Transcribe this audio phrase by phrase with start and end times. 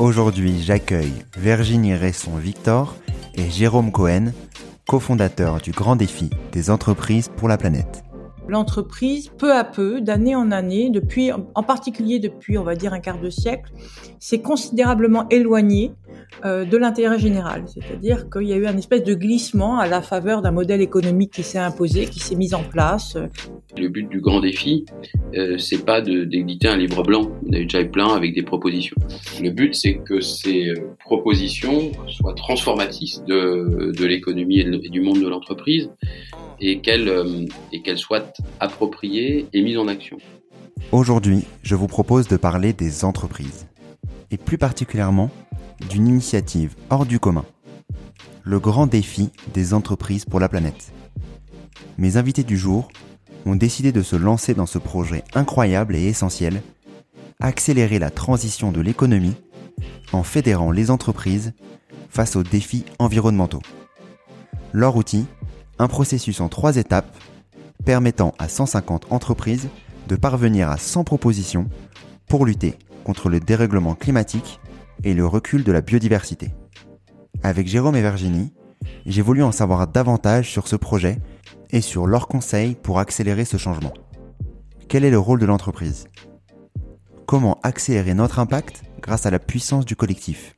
[0.00, 2.96] Aujourd'hui, j'accueille Virginie Resson-Victor
[3.36, 4.32] et Jérôme Cohen,
[4.88, 8.04] cofondateur du Grand Défi des entreprises pour la planète
[8.48, 13.00] l'entreprise, peu à peu, d'année en année, depuis, en particulier depuis, on va dire, un
[13.00, 13.72] quart de siècle,
[14.18, 15.92] s'est considérablement éloignée
[16.44, 17.64] euh, de l'intérêt général.
[17.66, 21.30] C'est-à-dire qu'il y a eu un espèce de glissement à la faveur d'un modèle économique
[21.30, 23.16] qui s'est imposé, qui s'est mis en place.
[23.78, 24.84] Le but du grand défi,
[25.34, 27.30] euh, c'est pas d'éditer un livre blanc.
[27.46, 28.96] On a déjà plein avec des propositions.
[29.42, 35.28] Le but, c'est que ces euh, propositions soient transformatrices de l'économie et, du monde de
[35.28, 35.90] l'entreprise
[36.64, 40.16] et qu'elles euh, et qu'elles soient appropriées et mises en action.
[40.92, 43.66] Aujourd'hui, je vous propose de parler des entreprises
[44.30, 45.30] et plus particulièrement
[45.90, 47.44] d'une initiative hors du commun,
[48.42, 50.92] le grand défi des entreprises pour la planète.
[51.98, 52.88] Mes invités du jour
[53.44, 56.62] ont décidé de se lancer dans ce projet incroyable et essentiel,
[57.40, 59.36] accélérer la transition de l'économie
[60.12, 61.52] en fédérant les entreprises
[62.08, 63.62] face aux défis environnementaux.
[64.72, 65.26] Leur outil,
[65.78, 67.16] un processus en trois étapes
[67.84, 69.68] permettant à 150 entreprises
[70.08, 71.68] de parvenir à 100 propositions
[72.28, 74.60] pour lutter contre le dérèglement climatique
[75.02, 76.52] et le recul de la biodiversité.
[77.42, 78.52] Avec Jérôme et Virginie,
[79.06, 81.18] j'ai voulu en savoir davantage sur ce projet
[81.70, 83.92] et sur leurs conseils pour accélérer ce changement.
[84.88, 86.06] Quel est le rôle de l'entreprise?
[87.26, 90.54] Comment accélérer notre impact grâce à la puissance du collectif?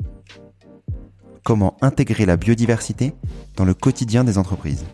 [1.46, 3.12] Comment intégrer la biodiversité
[3.54, 4.84] dans le quotidien des entreprises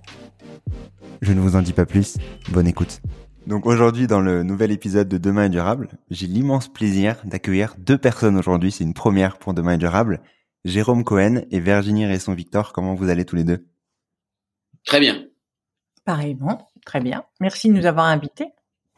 [1.23, 2.19] Je ne vous en dis pas plus,
[2.51, 3.01] bonne écoute.
[3.47, 7.97] Donc aujourd'hui, dans le nouvel épisode de Demain est durable, j'ai l'immense plaisir d'accueillir deux
[7.97, 8.71] personnes aujourd'hui.
[8.71, 10.21] C'est une première pour Demain est durable.
[10.67, 12.75] Jérôme Cohen et Virginie Resson-Victor.
[12.75, 13.67] Comment vous allez tous les deux?
[14.85, 15.25] Très bien.
[16.05, 17.25] Pareillement, très bien.
[17.41, 18.49] Merci de nous avoir invités.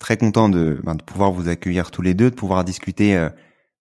[0.00, 3.28] Très content de, ben, de pouvoir vous accueillir tous les deux, de pouvoir discuter euh,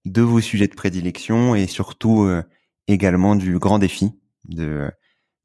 [0.05, 2.43] de vos sujets de prédilection et surtout euh,
[2.87, 4.11] également du grand défi
[4.45, 4.89] de,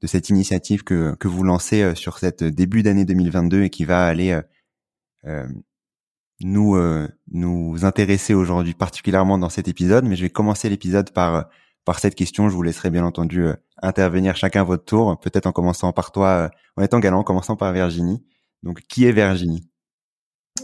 [0.03, 3.85] de cette initiative que, que vous lancez euh, sur cette début d'année 2022 et qui
[3.85, 4.41] va aller
[5.25, 5.47] euh,
[6.41, 10.05] nous euh, nous intéresser aujourd'hui particulièrement dans cet épisode.
[10.05, 11.49] Mais je vais commencer l'épisode par
[11.85, 12.49] par cette question.
[12.49, 13.47] Je vous laisserai bien entendu
[13.83, 15.19] intervenir chacun à votre tour.
[15.21, 18.23] Peut-être en commençant par toi, en étant galant, en commençant par Virginie.
[18.63, 19.69] Donc, qui est Virginie?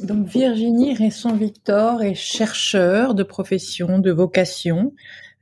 [0.03, 4.93] Donc Virginie Resson-Victor est chercheur de profession, de vocation.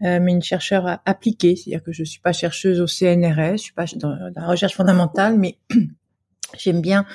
[0.04, 3.72] Euh, mais une chercheure appliquée, c'est-à-dire que je suis pas chercheuse au CNRS, je suis
[3.72, 5.58] pas dans la recherche fondamentale, mais
[6.58, 7.06] j'aime bien.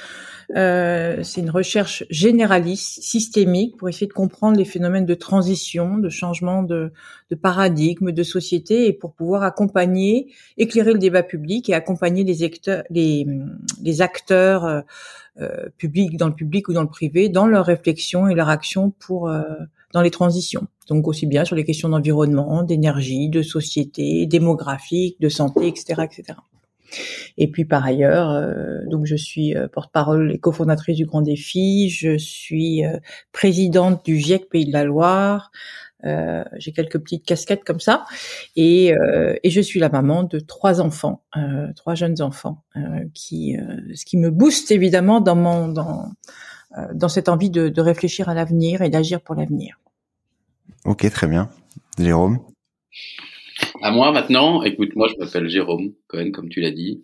[0.55, 6.07] Euh, c'est une recherche généraliste, systémique, pour essayer de comprendre les phénomènes de transition, de
[6.07, 6.93] changement de,
[7.29, 12.43] de paradigme, de société, et pour pouvoir accompagner, éclairer le débat public et accompagner les
[12.43, 13.27] acteurs, les,
[13.81, 14.81] les acteurs euh,
[15.41, 18.91] euh publics dans le public ou dans le privé dans leur réflexion et leur action
[18.91, 19.43] pour euh,
[19.93, 20.67] dans les transitions.
[20.87, 26.37] Donc aussi bien sur les questions d'environnement, d'énergie, de société, démographique, de santé, etc., etc.
[27.37, 31.89] Et puis par ailleurs, euh, donc je suis euh, porte-parole et cofondatrice du Grand Défi.
[31.89, 32.97] Je suis euh,
[33.31, 35.51] présidente du GIEC Pays de la Loire.
[36.03, 38.05] j'ai quelques petites casquettes comme ça,
[38.55, 38.93] et,
[39.43, 41.23] et je suis la maman de trois enfants,
[41.75, 42.63] trois jeunes enfants,
[43.13, 43.57] qui
[43.93, 46.11] ce qui me booste évidemment dans mon dans
[46.93, 49.79] dans cette envie de, de réfléchir à l'avenir et d'agir pour l'avenir.
[50.85, 51.49] Ok, très bien.
[51.97, 52.39] Jérôme?
[53.81, 57.01] À moi maintenant, écoute, moi je m'appelle Jérôme Cohen, comme tu l'as dit.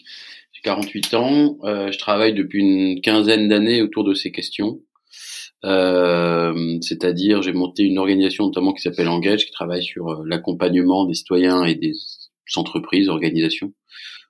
[0.51, 4.79] J'ai 48 ans, euh, je travaille depuis une quinzaine d'années autour de ces questions.
[5.65, 11.05] Euh, c'est-à-dire, j'ai monté une organisation notamment qui s'appelle Engage, qui travaille sur euh, l'accompagnement
[11.05, 11.93] des citoyens et des
[12.55, 13.73] entreprises, organisations,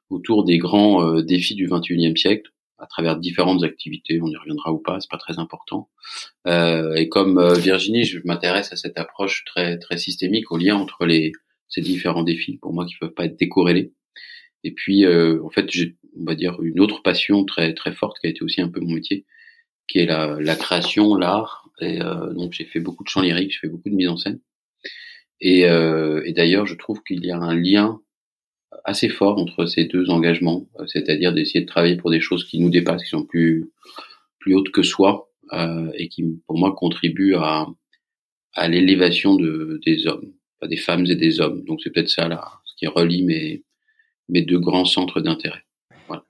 [0.09, 2.51] autour des grands euh, défis du 21e siècle,
[2.83, 4.19] à travers différentes activités.
[4.21, 5.89] On y reviendra ou pas, c'est pas très important.
[6.47, 11.05] Euh, et comme Virginie, je m'intéresse à cette approche très très systémique, au lien entre
[11.05, 11.31] les
[11.69, 13.93] ces différents défis, pour moi, qui peuvent pas être décorrélés.
[14.63, 18.27] Et puis, en fait, j'ai, on va dire, une autre passion très très forte qui
[18.27, 19.25] a été aussi un peu mon métier,
[19.87, 21.69] qui est la, la création, l'art.
[21.81, 24.17] Et euh, donc j'ai fait beaucoup de chants lyriques, j'ai fait beaucoup de mise en
[24.17, 24.39] scène.
[25.41, 27.99] Et, euh, et d'ailleurs, je trouve qu'il y a un lien
[28.83, 32.69] assez fort entre ces deux engagements, c'est-à-dire d'essayer de travailler pour des choses qui nous
[32.69, 33.71] dépassent, qui sont plus
[34.39, 37.67] plus hautes que soi, euh, et qui, pour moi, contribuent à,
[38.53, 40.33] à l'élévation de, des hommes,
[40.67, 41.63] des femmes et des hommes.
[41.63, 43.63] Donc c'est peut-être ça là, ce qui relie mes
[44.29, 45.63] mes deux grands centres d'intérêt.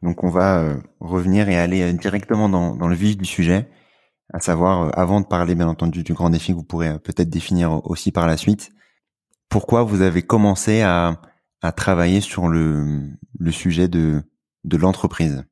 [0.01, 3.67] Donc on va euh, revenir et aller euh, directement dans, dans, le vif du sujet,
[4.33, 7.29] à savoir, euh, avant de parler bien entendu du grand défi que vous pourrez peut-être
[7.29, 8.71] définir aussi par la suite,
[9.50, 11.21] pourquoi vous avez commencé à,
[11.63, 13.15] à travailler sur le,
[13.50, 14.21] sujet de,
[14.65, 15.44] l'entreprise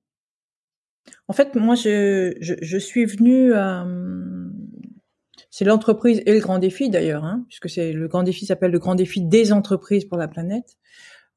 [1.28, 3.88] En fait, moi, je, suis venue à...
[5.50, 8.96] C'est l'entreprise et le grand défi d'ailleurs, hein, puisque le grand défi s'appelle le grand
[8.96, 10.78] défi des entreprises pour la planète.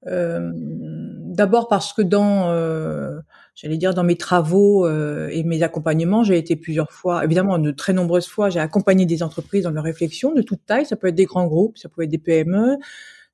[0.06, 3.18] Euh, D'abord parce que dans, euh,
[3.56, 7.72] j'allais dire dans mes travaux euh, et mes accompagnements, j'ai été plusieurs fois, évidemment de
[7.72, 10.86] très nombreuses fois, j'ai accompagné des entreprises dans leur réflexion de toute taille.
[10.86, 12.76] Ça peut être des grands groupes, ça peut être des PME.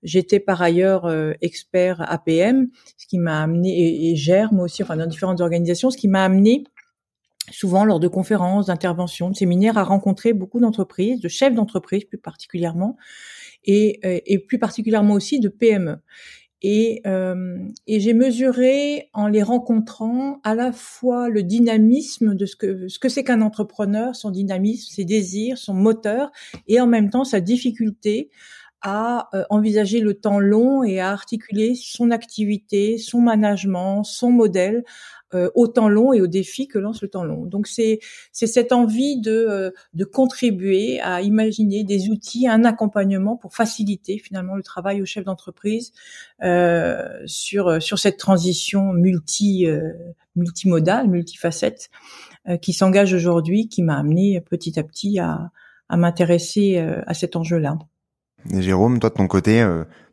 [0.03, 4.97] J'étais par ailleurs euh, expert APM, ce qui m'a amené et, gère moi aussi, enfin
[4.97, 6.65] dans différentes organisations, ce qui m'a amené
[7.51, 12.19] souvent lors de conférences, d'interventions, de séminaires, à rencontrer beaucoup d'entreprises, de chefs d'entreprise plus
[12.19, 12.97] particulièrement,
[13.65, 14.01] et,
[14.33, 15.99] et, plus particulièrement aussi de PME.
[16.63, 22.55] Et, euh, et j'ai mesuré en les rencontrant à la fois le dynamisme de ce
[22.55, 26.31] que ce que c'est qu'un entrepreneur, son dynamisme, ses désirs, son moteur,
[26.69, 28.31] et en même temps sa difficulté
[28.83, 34.85] à euh, envisager le temps long et à articuler son activité, son management, son modèle
[35.33, 37.47] euh, au temps long et aux défis que lance le temps long.
[37.47, 38.01] Donc c'est
[38.33, 44.19] c'est cette envie de euh, de contribuer à imaginer des outils, un accompagnement pour faciliter
[44.19, 45.93] finalement le travail au chef d'entreprise
[46.43, 49.69] euh, sur sur cette transition multi
[50.35, 51.91] multimodale, multifacette
[52.61, 55.53] qui s'engage aujourd'hui, qui m'a amené petit à petit à
[55.89, 57.79] à m'intéresser à cet enjeu-là.
[58.53, 59.63] Jérôme, toi de ton côté,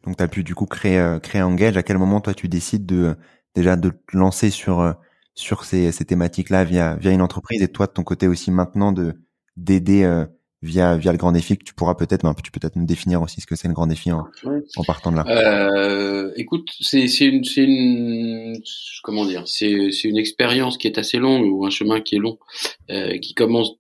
[0.04, 1.78] donc tu as pu du coup créer créer Engage.
[1.78, 3.16] À quel moment toi tu décides de
[3.56, 4.96] déjà de te lancer sur
[5.38, 8.92] sur ces, ces thématiques-là via, via une entreprise et toi de ton côté aussi maintenant
[8.92, 9.14] de
[9.56, 10.26] d'aider euh,
[10.64, 13.22] via via le grand défi que tu pourras peut-être ben, tu peux peut-être nous définir
[13.22, 14.28] aussi ce que c'est le grand défi en,
[14.76, 15.26] en partant de là.
[15.28, 18.60] Euh, écoute, c'est c'est une une
[19.04, 22.20] comment dire c'est c'est une expérience qui est assez longue ou un chemin qui est
[22.20, 22.40] long
[22.90, 23.74] euh, qui commence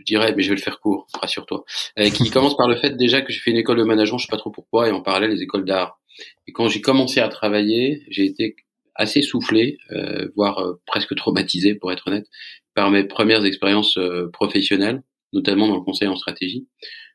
[0.00, 1.64] je dirais, mais je vais le faire court, rassure-toi,
[1.98, 4.26] euh, qui commence par le fait déjà que j'ai fait une école de management, je
[4.26, 6.00] sais pas trop pourquoi, et en parallèle les écoles d'art.
[6.46, 8.56] Et quand j'ai commencé à travailler, j'ai été
[8.94, 12.26] assez soufflé, euh, voire euh, presque traumatisé pour être honnête,
[12.74, 15.02] par mes premières expériences euh, professionnelles,
[15.32, 16.68] notamment dans le conseil en stratégie,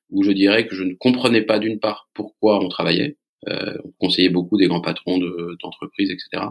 [0.09, 3.17] où je dirais que je ne comprenais pas d'une part pourquoi on travaillait.
[3.47, 5.19] on conseillait beaucoup des grands patrons
[5.61, 6.45] d'entreprises, etc.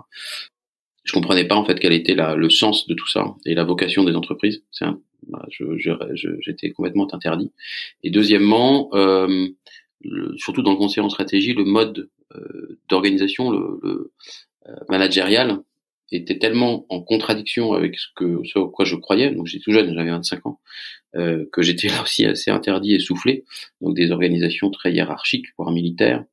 [1.04, 3.64] Je comprenais pas en fait quel était la, le sens de tout ça et la
[3.64, 4.62] vocation des entreprises.
[4.70, 4.84] C'est
[5.28, 5.46] bah,
[6.40, 7.52] j'étais complètement interdit.
[8.02, 9.48] Et deuxièmement, euh,
[10.36, 12.10] surtout dans le conseil en stratégie, le mode
[12.88, 14.12] d'organisation, le, le,
[14.68, 15.58] euh, managériale
[16.10, 19.72] était tellement en contradiction avec ce que ce à quoi je croyais, donc j'étais tout
[19.72, 20.60] jeune, j'avais 25 ans,
[21.16, 23.44] euh, que j'étais là aussi assez interdit et soufflé,
[23.80, 26.24] donc des organisations très hiérarchiques, voire militaires,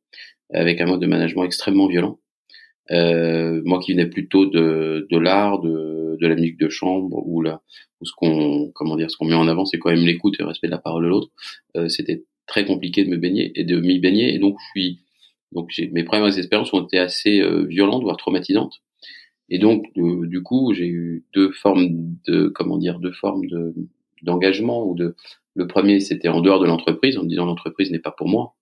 [0.53, 2.19] avec un mode de management extrêmement violent.
[2.89, 7.41] Euh, moi qui venais plutôt de, de l'art, de, de la musique de chambre, où,
[7.41, 7.61] là,
[8.01, 10.43] où ce qu'on comment dire, ce qu'on met en avant, c'est quand même l'écoute et
[10.43, 11.29] le respect de la parole de l'autre.
[11.77, 14.99] Euh, C'était très compliqué de me baigner et de m'y baigner, et donc je suis
[15.53, 18.81] donc mes premières expériences ont été assez euh, violentes, voire traumatisantes.
[19.49, 21.89] Et donc du coup, j'ai eu deux formes
[22.27, 23.73] de comment dire, deux formes de
[24.23, 25.15] d'engagement ou de
[25.55, 28.55] le premier, c'était en dehors de l'entreprise, en me disant l'entreprise n'est pas pour moi.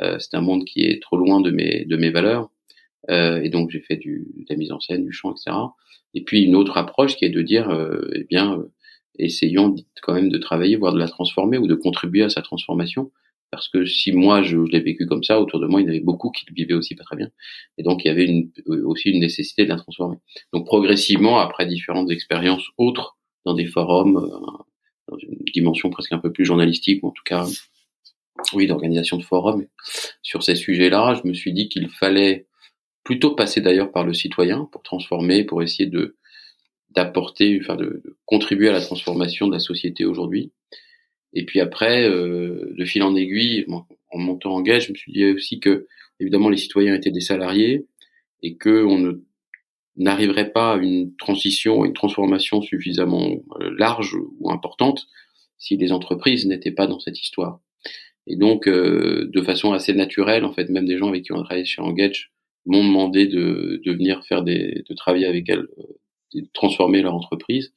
[0.00, 2.50] Euh, c'est un monde qui est trop loin de mes de mes valeurs.
[3.10, 5.56] Euh, et donc j'ai fait du, de la mise en scène, du chant, etc.
[6.14, 8.72] Et puis une autre approche qui est de dire, euh, eh bien, euh,
[9.18, 13.10] essayons quand même de travailler, voire de la transformer ou de contribuer à sa transformation
[13.50, 15.90] parce que si moi je, l'ai vécu comme ça, autour de moi il y en
[15.90, 17.28] avait beaucoup qui le vivaient aussi pas très bien,
[17.76, 18.50] et donc il y avait une,
[18.86, 20.16] aussi une nécessité de la transformer.
[20.54, 24.26] Donc progressivement, après différentes expériences autres dans des forums,
[25.06, 27.46] dans une dimension presque un peu plus journalistique, ou en tout cas
[28.54, 29.66] oui, d'organisation de forums
[30.22, 31.20] sur ces sujets-là.
[31.22, 32.46] Je me suis dit qu'il fallait
[33.04, 36.16] plutôt passer d'ailleurs par le citoyen pour transformer, pour essayer de
[36.90, 40.52] d'apporter, enfin de, contribuer à la transformation de la société aujourd'hui.
[41.32, 45.12] Et puis après, euh, de fil en aiguille, en montant en gage, je me suis
[45.12, 45.86] dit aussi que
[46.20, 47.86] évidemment les citoyens étaient des salariés
[48.42, 49.12] et que on ne
[49.96, 55.08] n'arriverait pas à une transition, une transformation suffisamment euh, large ou importante
[55.58, 57.60] si les entreprises n'étaient pas dans cette histoire.
[58.26, 61.40] Et donc, euh, de façon assez naturelle, en fait, même des gens avec qui on
[61.40, 62.31] a travaillé chez Engage
[62.66, 65.82] m'ont demandé de, de venir faire des, de travailler avec elles, euh,
[66.34, 67.72] de transformer leur entreprise.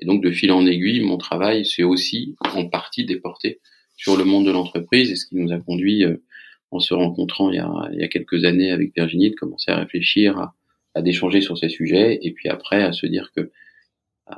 [0.00, 3.60] Et donc, de fil en aiguille, mon travail, c'est aussi en partie déporté
[3.96, 6.16] sur le monde de l'entreprise et ce qui nous a conduit, euh,
[6.70, 9.70] en se rencontrant il y, a, il y a quelques années avec Virginie, de commencer
[9.72, 10.54] à réfléchir, à,
[10.94, 13.50] à d'échanger sur ces sujets et puis après à se dire que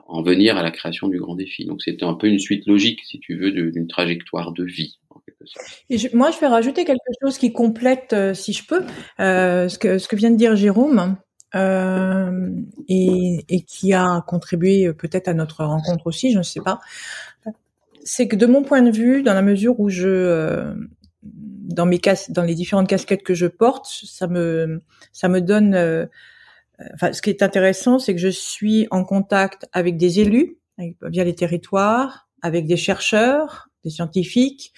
[0.06, 1.64] en venir à la création du grand défi.
[1.64, 4.98] Donc c'était un peu une suite logique, si tu veux, d'une trajectoire de vie.
[5.90, 8.84] Et moi, je vais rajouter quelque chose qui complète, euh, si je peux,
[9.20, 11.16] euh, ce, que, ce que vient de dire Jérôme.
[11.54, 12.48] Euh,
[12.88, 16.80] et, et, qui a contribué peut-être à notre rencontre aussi, je ne sais pas.
[18.04, 20.72] C'est que de mon point de vue, dans la mesure où je,
[21.22, 24.80] dans mes cas, dans les différentes casquettes que je porte, ça me,
[25.12, 26.08] ça me donne
[26.94, 30.58] enfin, ce qui est intéressant, c'est que je suis en contact avec des élus
[31.02, 34.72] via les territoires, avec des chercheurs, des scientifiques,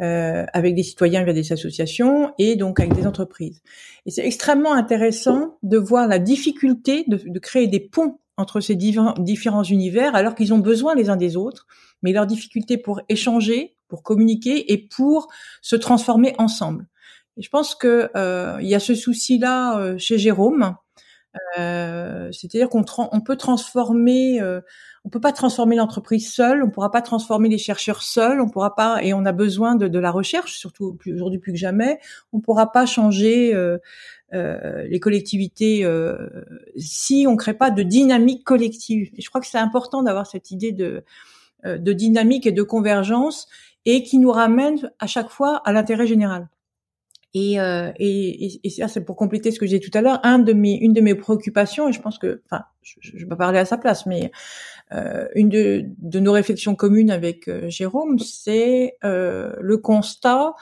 [0.00, 3.62] euh, avec des citoyens via des associations et donc avec des entreprises.
[4.06, 9.62] Et c'est extrêmement intéressant de voir la difficulté de, créer des ponts entre ces différents
[9.64, 11.66] univers alors qu'ils ont besoin les uns des autres,
[12.02, 15.26] mais leur difficulté pour échanger, pour communiquer et pour
[15.62, 16.86] se transformer ensemble.
[17.36, 20.76] Et je pense que euh, il y a ce souci-là euh, chez Jérôme,
[21.58, 24.60] euh, c'est-à-dire qu'on on peut transformer, euh,
[25.04, 28.74] on peut pas transformer l'entreprise seule, on pourra pas transformer les chercheurs seuls, on pourra
[28.74, 32.00] pas, et on a besoin de, la recherche, surtout aujourd'hui plus que jamais,
[32.32, 33.78] on pourra pas changer euh,
[34.34, 35.86] euh les collectivités
[36.76, 39.10] si on crée pas de dynamique collective.
[39.16, 41.04] Et je crois que c'est important d'avoir cette idée de,
[41.64, 43.48] de dynamique et de convergence
[43.84, 46.48] et qui nous ramène à chaque fois à l'intérêt général.
[47.34, 50.20] Et, euh, et, et, ça, c'est pour compléter ce que j'ai tout à l'heure.
[50.22, 53.26] Un de mes, une de mes préoccupations, et je pense que, enfin, je, je vais
[53.26, 54.30] pas parler à sa place, mais
[54.92, 60.54] euh, une de, de, nos réflexions communes avec euh, Jérôme, c'est euh, le constat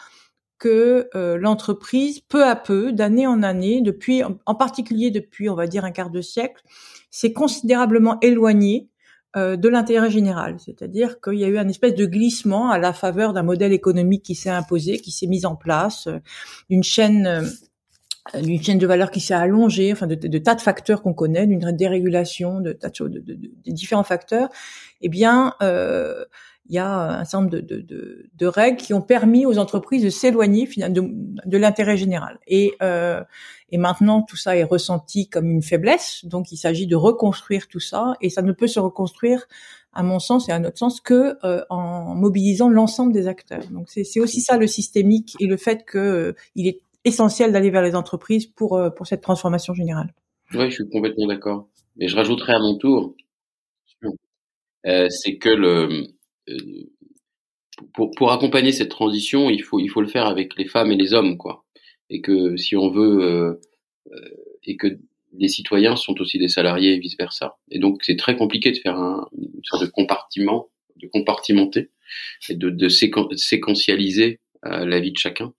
[0.58, 5.66] que euh, l'entreprise, peu à peu, d'année en année, depuis, en particulier depuis, on va
[5.66, 6.62] dire, un quart de siècle,
[7.11, 8.88] s'est considérablement éloignée
[9.35, 13.33] de l'intérêt général, c'est-à-dire qu'il y a eu un espèce de glissement à la faveur
[13.33, 16.18] d'un modèle économique qui s'est imposé, qui s'est mis en place, euh,
[16.71, 17.42] d'une chaîne euh,
[18.40, 21.71] d'une chaîne de valeur qui s'est allongée, enfin de, tas de facteurs qu'on connaît, d'une
[21.71, 24.49] dérégulation, de tas de de, différents facteurs,
[25.00, 26.25] eh bien, euh,
[26.68, 30.02] il y a un certain nombre de, de, de, règles qui ont permis aux entreprises
[30.02, 31.11] de s'éloigner de,
[31.44, 32.38] de l'intérêt général.
[32.46, 33.23] Et, euh,
[33.70, 36.25] et maintenant, tout ça est ressenti comme une faiblesse.
[36.25, 38.14] Donc, il s'agit de reconstruire tout ça.
[38.20, 39.46] Et ça ne peut se reconstruire,
[39.92, 43.66] à mon sens et à notre sens, que euh, en mobilisant l'ensemble des acteurs.
[43.70, 47.70] Donc, c'est aussi ça le systémique et le fait que euh, il est essentiel d'aller
[47.70, 50.12] vers les entreprises pour euh, pour cette transformation générale.
[50.54, 51.68] Oui, je suis complètement d'accord.
[51.99, 53.14] Et je rajouterai à mon tour,
[55.08, 56.02] c'est que le euh,
[57.93, 60.97] pour, pour accompagner cette transition, il faut, il faut le faire avec les femmes et
[60.97, 61.65] les hommes, quoi.
[62.11, 63.61] Et que si on veut, euh,
[64.12, 64.31] euh,
[64.65, 64.99] et que
[65.33, 67.57] les citoyens sont aussi des salariés et vice versa.
[67.71, 71.91] Et donc c'est très compliqué de faire un, une sorte de compartiment, de compartimenter
[72.49, 75.53] et de, de séquentialiser la vie de chacun.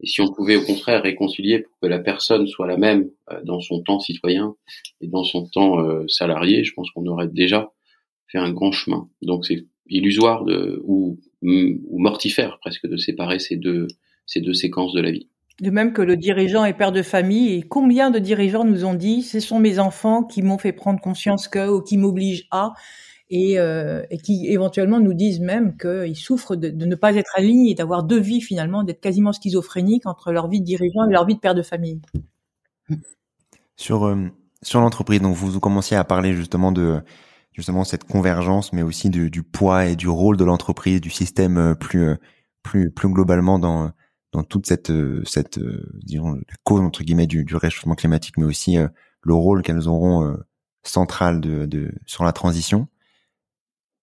[0.00, 3.10] Et si on pouvait au contraire réconcilier pour que la personne soit la même
[3.44, 4.54] dans son temps citoyen
[5.00, 7.72] et dans son temps salarié, je pense qu'on aurait déjà
[8.28, 9.08] fait un grand chemin.
[9.22, 13.88] Donc c'est illusoire de, ou, ou mortifère presque de séparer ces deux,
[14.26, 15.28] ces deux séquences de la vie.
[15.60, 18.94] De même que le dirigeant est père de famille, et combien de dirigeants nous ont
[18.94, 22.72] dit ce sont mes enfants qui m'ont fait prendre conscience que, ou qui m'obligent à,
[23.30, 27.32] et, euh, et, qui éventuellement nous disent même qu'ils souffrent de, de, ne pas être
[27.36, 31.24] alignés, d'avoir deux vies finalement, d'être quasiment schizophréniques entre leur vie de dirigeant et leur
[31.24, 32.00] vie de père de famille.
[33.76, 34.16] Sur, euh,
[34.62, 37.00] sur l'entreprise, donc vous, vous commenciez à parler justement de
[37.54, 41.56] justement cette convergence, mais aussi du, du poids et du rôle de l'entreprise, du système
[41.56, 42.16] euh, plus euh,
[42.62, 43.92] plus plus globalement dans
[44.32, 45.58] dans toute cette euh, cette
[46.02, 48.76] disons la cause entre guillemets du, du réchauffement climatique, mais aussi
[49.22, 50.36] le rôle qu'elles auront
[50.82, 52.88] central de, de sur la transition.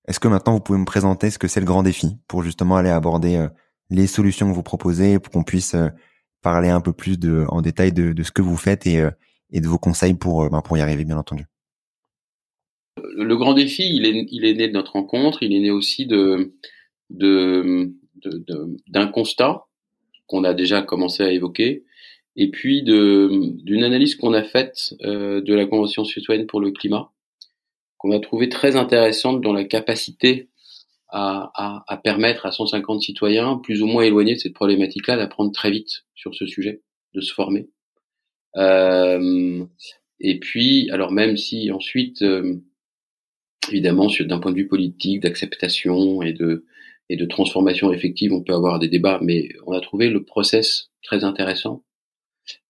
[0.08, 2.78] Est-ce que maintenant vous pouvez me présenter ce que c'est le grand défi pour justement
[2.78, 3.48] aller aborder
[3.90, 5.76] les solutions que vous proposez pour qu'on puisse
[6.42, 9.04] parler un peu plus de en détail de, de ce que vous faites et
[9.52, 11.51] et de vos conseils pour ben, pour y arriver bien entendu?
[12.98, 16.52] Le grand défi, il est, né de notre rencontre, il est né aussi d'un
[19.14, 19.66] constat
[20.28, 21.84] qu'on a déjà commencé à évoquer,
[22.36, 27.12] et puis d'une analyse qu'on a faite euh, de la Convention citoyenne pour le climat,
[27.98, 30.50] qu'on a trouvé très intéressante dans la capacité
[31.14, 36.06] à, permettre à 150 citoyens, plus ou moins éloignés de cette problématique-là, d'apprendre très vite
[36.16, 36.82] sur ce sujet,
[37.14, 37.68] de se former.
[38.56, 39.66] Euh,
[40.22, 42.62] et puis, alors même si ensuite, euh,
[43.70, 46.66] évidemment, d'un point de vue politique, d'acceptation et de
[47.10, 50.92] et de transformation effective, on peut avoir des débats, mais on a trouvé le process
[51.04, 51.84] très intéressant.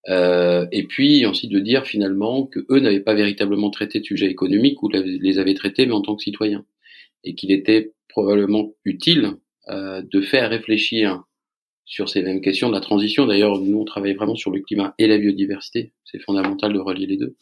[0.08, 4.26] Euh, et puis ensuite de dire finalement que eux n'avaient pas véritablement traité de sujets
[4.26, 6.64] économiques ou les avaient traités mais en tant que citoyens
[7.24, 9.36] et qu'il était probablement utile
[9.68, 11.22] euh, de faire réfléchir
[11.84, 13.26] sur ces mêmes questions de la transition.
[13.26, 15.92] D'ailleurs, nous on travaille vraiment sur le climat et la biodiversité.
[16.04, 17.36] C'est fondamental de relier les deux.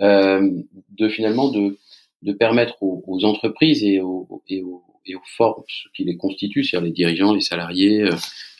[0.00, 0.48] Euh,
[0.96, 1.76] de finalement de,
[2.22, 6.64] de permettre aux, aux entreprises et aux, et aux, et aux forces qui les constituent,
[6.64, 8.14] c'est-à-dire les dirigeants, les salariés, euh,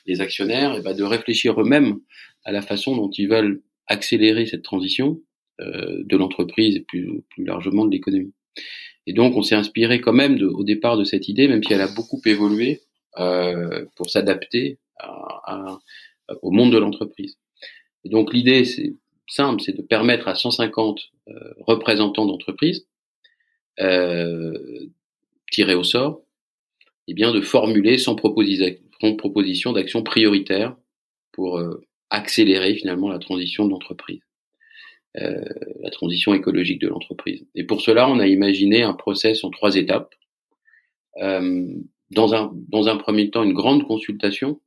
[0.07, 1.99] les actionnaires, et ben de réfléchir eux-mêmes
[2.45, 5.21] à la façon dont ils veulent accélérer cette transition
[5.61, 8.33] euh, de l'entreprise et plus, plus largement de l'économie.
[9.07, 11.73] Et donc, on s'est inspiré quand même de, au départ de cette idée, même si
[11.73, 12.83] elle a beaucoup évolué,
[13.19, 15.79] euh, pour s'adapter à,
[16.43, 17.37] au monde de l'entreprise.
[18.05, 18.95] Et donc, l'idée, c'est
[19.27, 22.87] simple, c'est de permettre à 150 euh, représentants d'entreprise
[23.81, 24.53] euh,
[25.51, 26.23] tirés au sort,
[27.07, 30.77] eh bien, de formuler sans proposition d'action prioritaire
[31.33, 31.81] pour euh,
[32.11, 34.21] accélérer finalement la transition de l'entreprise,
[35.17, 35.45] euh,
[35.81, 37.47] la transition écologique de l'entreprise.
[37.55, 40.15] Et pour cela, on a imaginé un process en trois étapes.
[41.19, 41.67] Euh,
[42.11, 44.61] dans un dans un premier temps, une grande consultation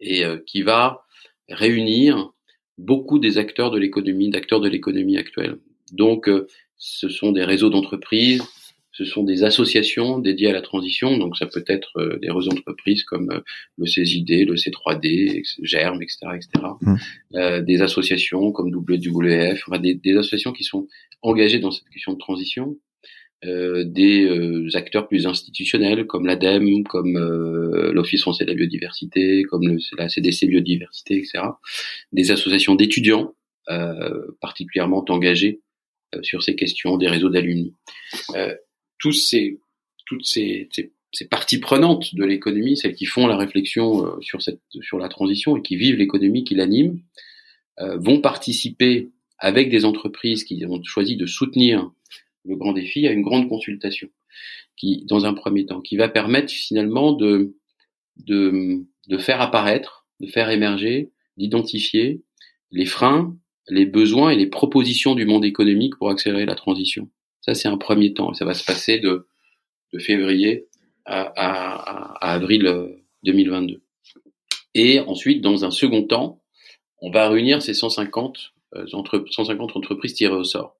[0.00, 1.04] et qui va
[1.48, 2.32] réunir
[2.76, 5.58] beaucoup des acteurs de l'économie, d'acteurs de l'économie actuelle.
[5.92, 6.28] Donc,
[6.78, 8.42] ce sont des réseaux d'entreprises,
[8.98, 12.50] ce sont des associations dédiées à la transition, donc ça peut être euh, des réseaux
[12.50, 13.40] d'entreprises comme euh,
[13.76, 16.48] le CSID, le C3D, GERM, etc., etc.
[16.80, 16.94] Mmh.
[17.34, 20.88] Euh, des associations comme WWF, enfin, des, des, associations qui sont
[21.22, 22.76] engagées dans cette question de transition,
[23.44, 27.16] euh, des euh, acteurs plus institutionnels comme l'ADEME, comme
[27.92, 31.44] l'Office français de la biodiversité, comme le, la CDC biodiversité, etc.
[32.12, 33.32] Des associations d'étudiants
[34.40, 35.60] particulièrement engagées
[36.22, 37.74] sur ces questions, des réseaux d'alumni.
[38.98, 39.60] Tous ces,
[40.06, 44.42] toutes ces, ces, ces parties prenantes de l'économie, celles qui font la réflexion euh, sur,
[44.42, 46.98] cette, sur la transition et qui vivent l'économie, qui l'animent,
[47.80, 51.90] euh, vont participer avec des entreprises qui ont choisi de soutenir
[52.44, 54.08] le grand défi à une grande consultation,
[54.76, 57.56] qui, dans un premier temps, qui va permettre finalement de,
[58.16, 62.22] de, de faire apparaître, de faire émerger, d'identifier
[62.70, 63.36] les freins,
[63.68, 67.08] les besoins et les propositions du monde économique pour accélérer la transition.
[67.40, 68.34] Ça, c'est un premier temps.
[68.34, 69.28] Ça va se passer de,
[69.92, 70.66] de février
[71.04, 72.62] à, à, à, avril
[73.24, 73.74] 2022.
[73.74, 73.78] Euh,
[74.74, 76.42] Et ensuite, dans un second temps,
[77.00, 80.76] on va réunir ces 150, euh, entre, 150 entreprises tirées au sort,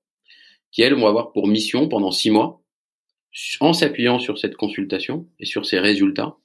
[0.72, 2.62] qui elles vont avoir pour mission pendant six mois,
[3.60, 6.36] en s'appuyant sur cette consultation et sur ces résultats,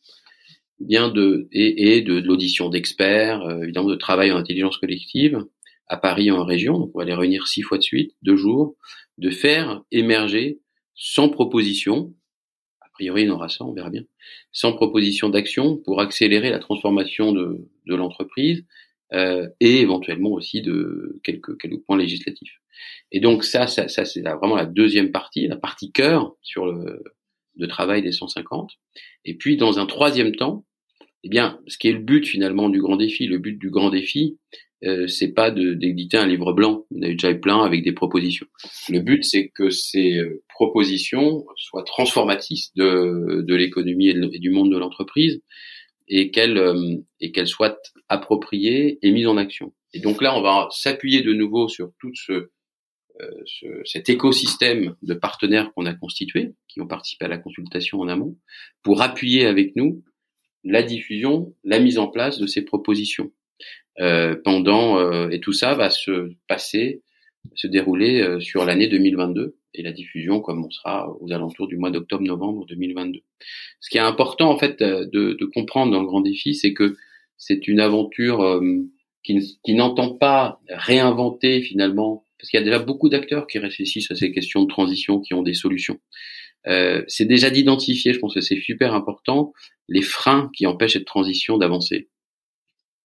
[0.79, 5.45] eh bien de et, et de, l'audition d'experts, euh, évidemment de travail en intelligence collective
[5.87, 8.75] à Paris en région, donc on va les réunir six fois de suite, deux jours,
[9.17, 10.59] de faire émerger
[10.95, 12.13] sans proposition,
[12.81, 14.03] a priori il en aura ça, on verra bien,
[14.51, 18.65] sans proposition d'action pour accélérer la transformation de, de l'entreprise
[19.13, 22.59] euh, et éventuellement aussi de quelques, quelques points législatifs.
[23.11, 27.03] Et donc ça, ça, ça c'est vraiment la deuxième partie, la partie cœur sur le
[27.55, 28.71] de travail des 150.
[29.25, 30.65] Et puis dans un troisième temps,
[31.23, 33.89] eh bien, ce qui est le but finalement du grand défi, le but du grand
[33.89, 34.37] défi,
[34.85, 36.85] euh, c'est pas d'éditer un livre blanc.
[36.91, 38.47] Il y en a déjà plein avec des propositions.
[38.89, 44.71] Le but, c'est que ces euh, propositions soient transformatrices de, de l'économie et, du monde
[44.71, 45.41] de l'entreprise
[46.07, 47.77] et qu'elles euh, et soient
[48.09, 49.73] appropriées et mises en action.
[49.93, 52.49] Et donc là, on va s'appuyer de nouveau sur tout ce,
[53.45, 58.07] ce, cet écosystème de partenaires qu'on a constitué, qui ont participé à la consultation en
[58.07, 58.37] amont,
[58.81, 60.03] pour appuyer avec nous
[60.63, 63.31] la diffusion, la mise en place de ces propositions.
[63.99, 67.03] Euh, pendant euh, et tout ça va se passer,
[67.53, 72.65] se dérouler euh, sur l'année 2022 et la diffusion commencera aux alentours du mois d'octobre-novembre
[72.65, 73.19] 2022.
[73.79, 76.95] Ce qui est important en fait de, de comprendre dans le grand défi, c'est que
[77.37, 78.61] c'est une aventure
[79.23, 84.11] qui, qui n'entend pas réinventer finalement, parce qu'il y a déjà beaucoup d'acteurs qui réfléchissent
[84.11, 85.99] à ces questions de transition, qui ont des solutions.
[86.67, 89.53] Euh, c'est déjà d'identifier, je pense que c'est super important,
[89.89, 92.09] les freins qui empêchent cette transition d'avancer.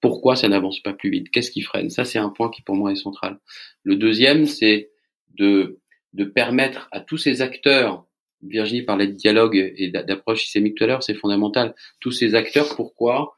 [0.01, 1.31] Pourquoi ça n'avance pas plus vite?
[1.31, 1.91] Qu'est-ce qui freine?
[1.91, 3.39] Ça, c'est un point qui pour moi est central.
[3.83, 4.91] Le deuxième, c'est
[5.37, 5.81] de,
[6.13, 8.09] de permettre à tous ces acteurs
[8.43, 11.75] Virginie parlait de dialogue et d'approche systémique tout à l'heure, c'est fondamental.
[12.01, 13.35] Tous ces acteurs, pourquoi?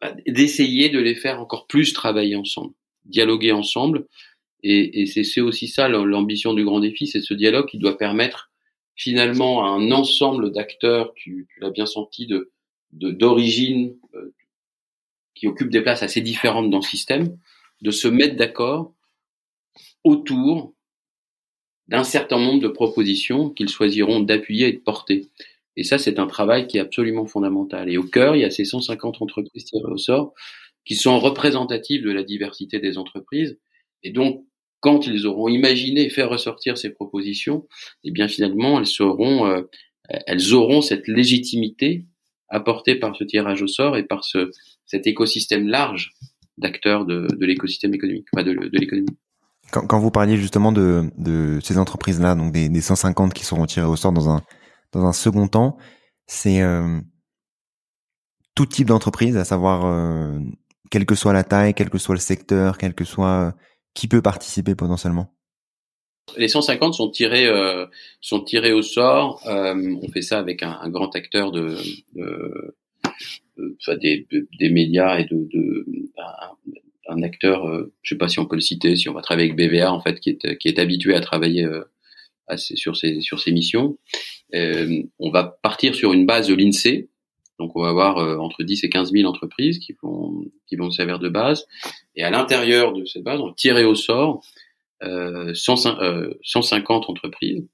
[0.00, 4.06] Bah, D'essayer de les faire encore plus travailler ensemble, dialoguer ensemble.
[4.62, 8.50] Et, et c'est aussi ça l'ambition du grand défi, c'est ce dialogue qui doit permettre
[8.94, 12.50] finalement à un ensemble d'acteurs, tu, tu l'as bien senti, de
[12.92, 14.34] d'origine, euh,
[15.34, 17.38] qui occupent des places assez différentes dans le système,
[17.82, 18.94] de se mettre d'accord
[20.04, 20.74] autour
[21.88, 25.28] d'un certain nombre de propositions qu'ils choisiront d'appuyer et de porter.
[25.76, 27.90] Et ça, c'est un travail qui est absolument fondamental.
[27.90, 30.34] Et au cœur, il y a ces 150 entreprises tirées au sort
[30.84, 33.58] qui sont représentatives de la diversité des entreprises.
[34.02, 34.44] Et donc,
[34.80, 37.66] quand ils auront imaginé fait ressortir ces propositions,
[38.04, 39.62] eh bien finalement, elles seront, euh,
[40.26, 42.06] elles auront cette légitimité
[42.48, 44.50] apportée par ce tirage au sort et par ce,
[44.90, 46.10] cet écosystème large
[46.58, 49.16] d'acteurs de, de l'écosystème économique, enfin de, de l'économie.
[49.70, 53.66] Quand, quand, vous parliez justement de, de ces entreprises-là, donc des, des 150 qui seront
[53.66, 54.42] tirées au sort dans un,
[54.92, 55.78] dans un second temps,
[56.26, 57.00] c'est euh,
[58.56, 60.40] tout type d'entreprise, à savoir euh,
[60.90, 63.50] quelle que soit la taille, quel que soit le secteur, quel que soit euh,
[63.94, 65.32] qui peut participer potentiellement?
[66.36, 67.86] Les 150 sont tirés euh,
[68.20, 69.40] sont tirés au sort.
[69.46, 71.76] on fait ça avec un, un grand acteur de,
[72.14, 72.76] de
[74.00, 74.26] des,
[74.58, 75.86] des, médias et de, de
[77.10, 79.50] un acteur, euh, je sais pas si on peut le citer, si on va travailler
[79.50, 81.84] avec BVA en fait, qui est qui est habitué à travailler euh,
[82.56, 83.98] sur ces sur ces missions.
[84.54, 87.08] Euh, on va partir sur une base de l'Insee,
[87.58, 91.18] donc on va avoir entre 10 et 15 000 entreprises qui vont qui vont servir
[91.18, 91.66] de base,
[92.16, 94.42] et à l'intérieur de cette base, on va tirer au sort
[95.02, 97.66] 150 entreprises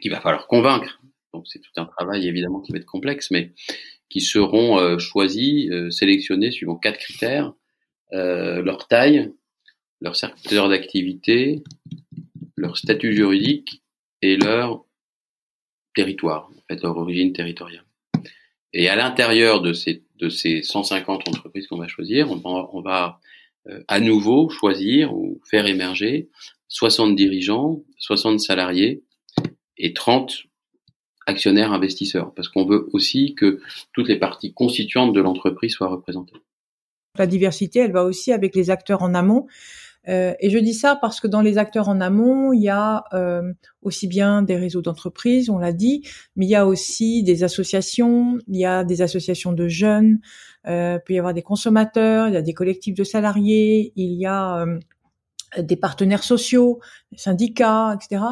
[0.00, 1.00] qu'il va falloir convaincre.
[1.34, 3.52] Donc c'est tout un travail évidemment qui va être complexe, mais
[4.08, 7.52] qui seront euh, choisis, sélectionnés suivant quatre critères
[8.12, 9.32] euh, leur taille,
[10.00, 11.62] leur secteur d'activité,
[12.56, 13.82] leur statut juridique
[14.22, 14.84] et leur
[15.94, 17.84] territoire, en fait, leur origine territoriale.
[18.72, 22.80] Et à l'intérieur de ces, de ces 150 entreprises qu'on va choisir, on va, on
[22.80, 23.20] va
[23.68, 26.28] euh, à nouveau choisir ou faire émerger
[26.68, 29.02] 60 dirigeants, 60 salariés
[29.78, 30.45] et 30
[31.26, 33.60] actionnaires investisseurs, parce qu'on veut aussi que
[33.92, 36.36] toutes les parties constituantes de l'entreprise soient représentées.
[37.18, 39.46] La diversité, elle va aussi avec les acteurs en amont.
[40.08, 43.04] Euh, et je dis ça parce que dans les acteurs en amont, il y a
[43.12, 47.42] euh, aussi bien des réseaux d'entreprises, on l'a dit, mais il y a aussi des
[47.42, 50.20] associations, il y a des associations de jeunes,
[50.68, 54.12] euh, il peut y avoir des consommateurs, il y a des collectifs de salariés, il
[54.12, 54.78] y a euh,
[55.58, 58.22] des partenaires sociaux, des syndicats, etc.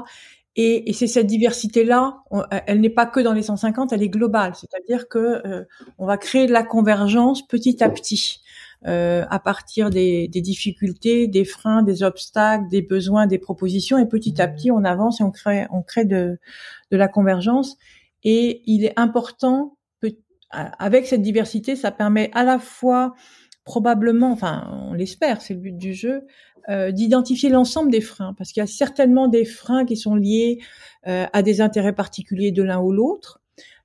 [0.57, 2.19] Et, et c'est cette diversité-là,
[2.67, 4.55] elle n'est pas que dans les 150, elle est globale.
[4.55, 5.65] C'est-à-dire que euh,
[5.99, 8.41] on va créer de la convergence petit à petit.
[8.87, 14.05] Euh, à partir des, des, difficultés, des freins, des obstacles, des besoins, des propositions, et
[14.05, 16.39] petit à petit on avance et on crée, on crée de,
[16.91, 17.79] de la convergence.
[18.25, 19.79] Et il est important,
[20.51, 23.15] avec cette diversité, ça permet à la fois
[23.65, 26.27] probablement, enfin on l'espère, c'est le but du jeu,
[26.69, 30.61] euh, d'identifier l'ensemble des freins, parce qu'il y a certainement des freins qui sont liés
[31.07, 33.41] euh, à des intérêts particuliers de l'un ou l'autre,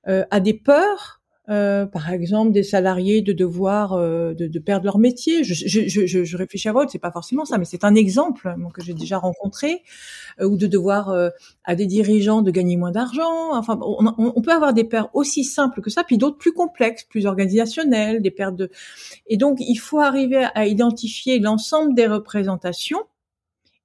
[0.08, 1.19] euh, à des peurs
[1.50, 5.42] euh, par exemple des salariés de devoir euh, de, de, perdre leur métier.
[5.42, 8.54] Je, je, je, je réfléchis à votre, c'est pas forcément ça, mais c'est un exemple
[8.72, 9.82] que j'ai déjà rencontré,
[10.40, 11.12] euh, ou de devoir
[11.64, 13.52] à des dirigeants de gagner moins d'argent.
[13.52, 17.04] Enfin, on, on, peut avoir des pertes aussi simples que ça, puis d'autres plus complexes,
[17.04, 18.70] plus organisationnelles, des pertes de.
[19.26, 23.02] Et donc, il faut arriver à identifier l'ensemble des représentations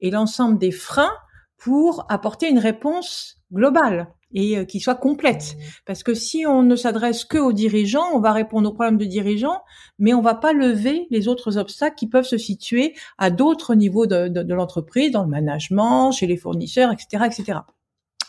[0.01, 1.13] et l'ensemble des freins
[1.57, 5.55] pour apporter une réponse globale et euh, qui soit complète.
[5.85, 9.05] Parce que si on ne s'adresse que aux dirigeants, on va répondre aux problèmes de
[9.05, 9.61] dirigeants,
[9.99, 14.05] mais on va pas lever les autres obstacles qui peuvent se situer à d'autres niveaux
[14.05, 17.59] de, de, de l'entreprise, dans le management, chez les fournisseurs, etc., etc.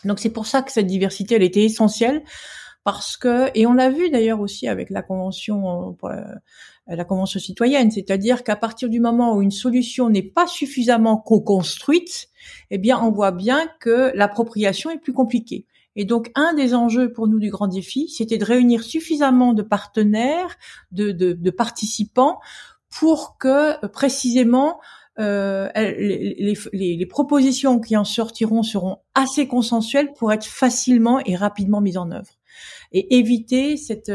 [0.05, 2.23] Donc c'est pour ça que cette diversité, elle était essentielle
[2.87, 6.09] parce que et on l'a vu d'ailleurs aussi avec la convention pour
[6.87, 12.29] la, convention citoyenne, c'est-à-dire qu'à partir du moment où une solution n'est pas suffisamment co-construite,
[12.71, 15.65] eh bien on voit bien que l'appropriation est plus compliquée.
[15.97, 19.63] Et donc, un des enjeux pour nous du grand défi, c'était de réunir suffisamment de
[19.63, 20.55] partenaires,
[20.91, 22.39] de, de, de participants,
[22.89, 24.79] pour que précisément
[25.19, 31.35] euh, les, les, les, propositions qui en sortiront seront assez consensuelles pour être facilement et
[31.35, 32.37] rapidement mises en œuvre.
[32.91, 34.11] et éviter cette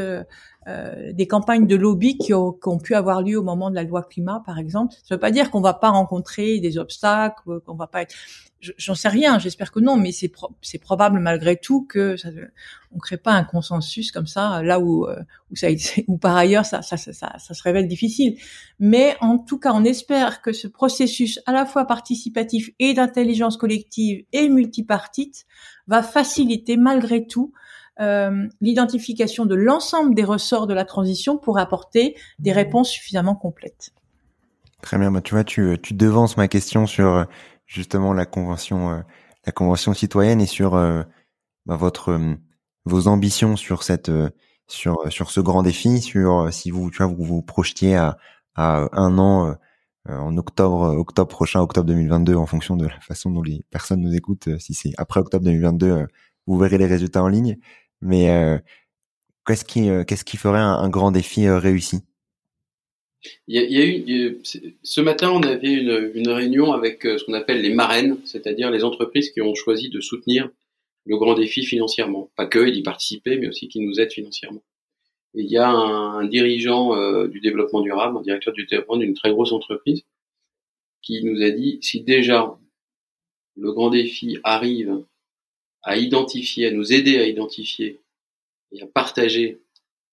[0.69, 3.75] euh, des campagnes de lobby qui ont, qui ont, pu avoir lieu au moment de
[3.75, 4.95] la loi climat, par exemple.
[5.03, 8.15] Ça veut pas dire qu'on va pas rencontrer des obstacles, qu'on va pas être.
[8.61, 12.29] J'en sais rien, j'espère que non, mais c'est probable malgré tout que ça,
[12.93, 15.17] on crée pas un consensus comme ça là où euh,
[15.51, 15.67] où ça
[16.07, 18.39] où par ailleurs ça, ça ça ça se révèle difficile.
[18.79, 23.57] Mais en tout cas, on espère que ce processus à la fois participatif et d'intelligence
[23.57, 25.45] collective et multipartite
[25.89, 27.53] va faciliter malgré tout
[28.01, 32.55] euh, l'identification de l'ensemble des ressorts de la transition pour apporter des mmh.
[32.55, 33.93] réponses suffisamment complètes.
[34.81, 37.25] Très bien, bah, tu vois, tu, tu devances ma question sur euh,
[37.67, 39.01] justement la convention, euh,
[39.45, 42.19] la convention citoyenne et sur bah, votre
[42.85, 44.11] vos ambitions sur cette
[44.69, 48.19] sur sur ce grand défi, sur si vous tu vois vous vous projetiez à
[48.55, 49.57] à un an
[50.09, 54.15] en octobre octobre prochain, octobre 2022, en fonction de la façon dont les personnes nous
[54.15, 54.49] écoutent.
[54.61, 56.07] Si c'est après octobre 2022,
[56.47, 57.59] vous verrez les résultats en ligne.
[58.03, 58.59] Mais euh,
[59.47, 61.99] qu'est-ce qui euh, qu'est-ce qui ferait un, grand défi euh, réussi?
[63.47, 64.41] Il y, a, il y a eu
[64.83, 68.83] ce matin, on avait une, une réunion avec ce qu'on appelle les marraines, c'est-à-dire les
[68.83, 70.51] entreprises qui ont choisi de soutenir
[71.07, 74.63] le grand défi financièrement, pas que d'y participer, mais aussi qui nous aident financièrement.
[75.35, 79.31] Il y a un, un dirigeant du développement durable, un directeur du développement d'une très
[79.31, 80.03] grosse entreprise,
[81.01, 82.59] qui nous a dit si déjà
[83.57, 85.05] le grand défi arrive
[85.83, 88.01] à identifier, à nous aider à identifier
[88.73, 89.61] et à partager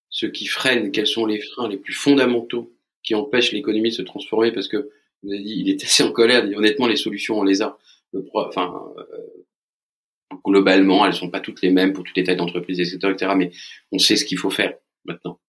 [0.10, 4.02] ce qui freine, quels sont les freins les plus fondamentaux qui empêchent l'économie de se
[4.02, 4.90] transformer, parce que
[5.24, 7.78] vous avez dit, il est assez en colère, dit, honnêtement, les solutions, on les a.
[8.14, 12.80] Le, enfin, euh, globalement, elles sont pas toutes les mêmes pour toutes les tailles d'entreprise,
[12.80, 13.52] etc., etc., mais
[13.92, 14.74] on sait ce qu'il faut faire
[15.06, 15.40] maintenant.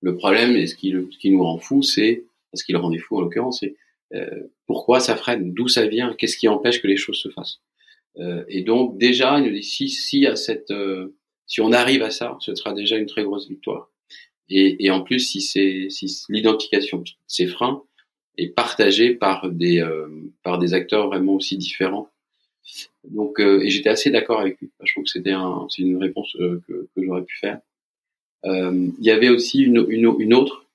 [0.00, 2.98] Le problème, et ce qui, ce qui nous rend fou, c'est, ce qui le rendait
[2.98, 3.76] fou en l'occurrence, c'est
[4.14, 7.60] euh, pourquoi ça freine, d'où ça vient, qu'est-ce qui empêche que les choses se fassent?
[8.18, 11.14] Euh, et donc déjà, il nous dit si si à cette euh,
[11.46, 13.90] si on arrive à ça, ce sera déjà une très grosse victoire.
[14.48, 17.82] Et, et en plus, si si l'identification de ces freins
[18.36, 20.08] est partagée par des euh,
[20.42, 22.08] par des acteurs vraiment aussi différents.
[23.04, 24.70] Donc et j'étais assez d'accord avec lui.
[24.82, 27.60] Je trouve que c'était un, c'est une réponse que, que j'aurais pu faire.
[28.44, 30.66] il y avait aussi une, une, une autre,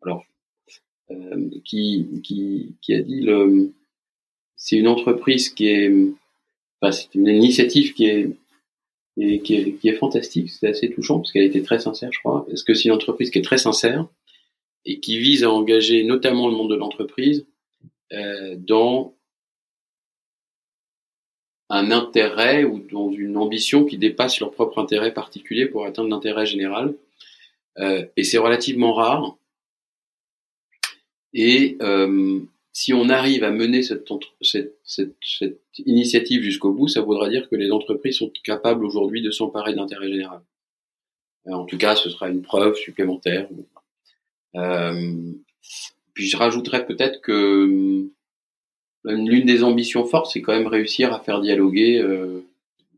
[0.00, 0.24] alors
[1.64, 3.72] qui qui qui a dit le
[4.56, 5.92] c'est une entreprise qui est
[6.90, 8.30] c'est une initiative qui est,
[9.16, 10.50] qui est, qui est fantastique.
[10.50, 12.46] C'est assez touchant parce qu'elle été très sincère, je crois.
[12.50, 14.06] Est-ce que c'est une entreprise qui est très sincère
[14.84, 17.46] et qui vise à engager notamment le monde de l'entreprise
[18.12, 19.14] euh, dans
[21.68, 26.44] un intérêt ou dans une ambition qui dépasse leur propre intérêt particulier pour atteindre l'intérêt
[26.44, 26.94] général.
[27.78, 29.36] Euh, et c'est relativement rare.
[31.32, 32.40] Et euh,
[32.72, 34.08] si on arrive à mener cette,
[34.40, 39.30] cette, cette, initiative jusqu'au bout, ça voudra dire que les entreprises sont capables aujourd'hui de
[39.30, 40.40] s'emparer de l'intérêt général.
[41.46, 43.48] Euh, en tout cas, ce sera une preuve supplémentaire.
[44.56, 45.32] Euh,
[46.14, 48.08] puis je rajouterais peut-être que
[49.06, 52.40] euh, l'une des ambitions fortes, c'est quand même réussir à faire dialoguer, euh,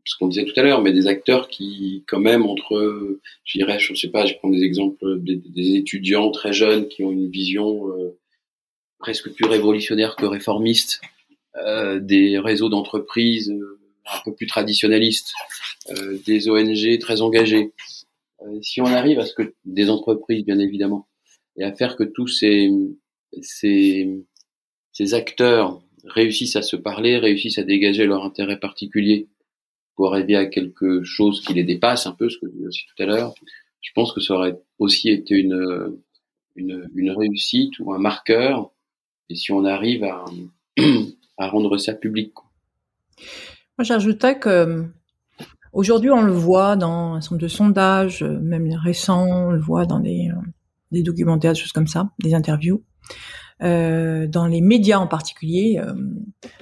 [0.05, 3.79] ce qu'on disait tout à l'heure, mais des acteurs qui, quand même, entre, je dirais,
[3.79, 7.29] je sais pas, je prends des exemples des, des étudiants très jeunes qui ont une
[7.29, 8.15] vision euh,
[8.99, 11.01] presque plus révolutionnaire que réformiste,
[11.57, 15.33] euh, des réseaux d'entreprises euh, un peu plus traditionnalistes,
[15.91, 17.71] euh, des ONG très engagées.
[18.61, 21.07] Si on arrive à ce que des entreprises, bien évidemment,
[21.57, 22.69] et à faire que tous ces,
[23.41, 24.09] ces,
[24.91, 29.29] ces acteurs réussissent à se parler, réussissent à dégager leur intérêt particulier
[29.95, 32.85] pour arriver à quelque chose qui les dépasse un peu, ce que je disais aussi
[32.95, 33.33] tout à l'heure,
[33.81, 35.97] je pense que ça aurait aussi été une,
[36.55, 38.71] une, une réussite ou un marqueur
[39.29, 40.25] et si on arrive à,
[41.47, 42.33] rendre ça public.
[43.77, 44.85] Moi, j'ajouterais que
[45.73, 49.99] aujourd'hui, on le voit dans un certain de sondages, même récents, on le voit dans
[49.99, 50.29] des,
[50.91, 52.83] des documentaires, des choses comme ça, des interviews.
[53.63, 55.93] Euh, dans les médias en particulier, euh,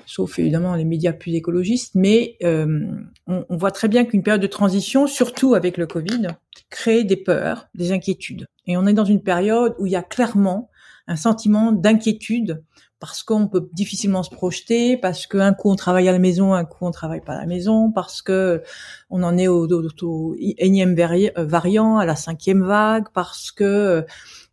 [0.05, 2.85] sauf évidemment les médias plus écologistes, mais euh,
[3.25, 6.27] on, voit très bien qu'une période de transition, surtout avec le Covid,
[6.69, 8.45] crée des peurs, des inquiétudes.
[8.67, 10.69] Et on est dans une période où il y a clairement
[11.07, 12.63] un sentiment d'inquiétude
[13.03, 16.63] parce qu'on peut difficilement se projeter, parce qu'un coup on travaille à la maison, un
[16.63, 18.63] coup on travaille pas à la maison, parce que
[19.09, 24.05] on en est au, au, énième euh, variant, à la cinquième vague, parce que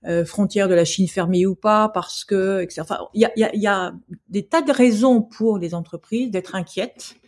[0.05, 2.83] euh, frontière de la Chine fermée ou pas, parce que, etc.
[3.15, 3.95] Il y a, y, y a
[4.29, 7.20] des tas de raisons pour les entreprises d'être inquiètes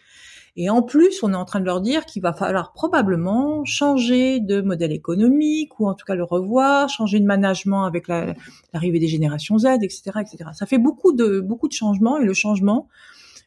[0.54, 4.38] et en plus, on est en train de leur dire qu'il va falloir probablement changer
[4.38, 9.08] de modèle économique ou en tout cas le revoir, changer de management avec l'arrivée des
[9.08, 10.50] générations Z, etc., etc.
[10.52, 12.88] Ça fait beaucoup de beaucoup de changements et le changement,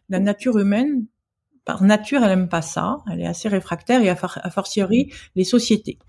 [0.09, 1.05] la nature humaine,
[1.65, 3.03] par nature, elle aime pas ça.
[3.11, 5.99] Elle est assez réfractaire et a, fortiori les sociétés.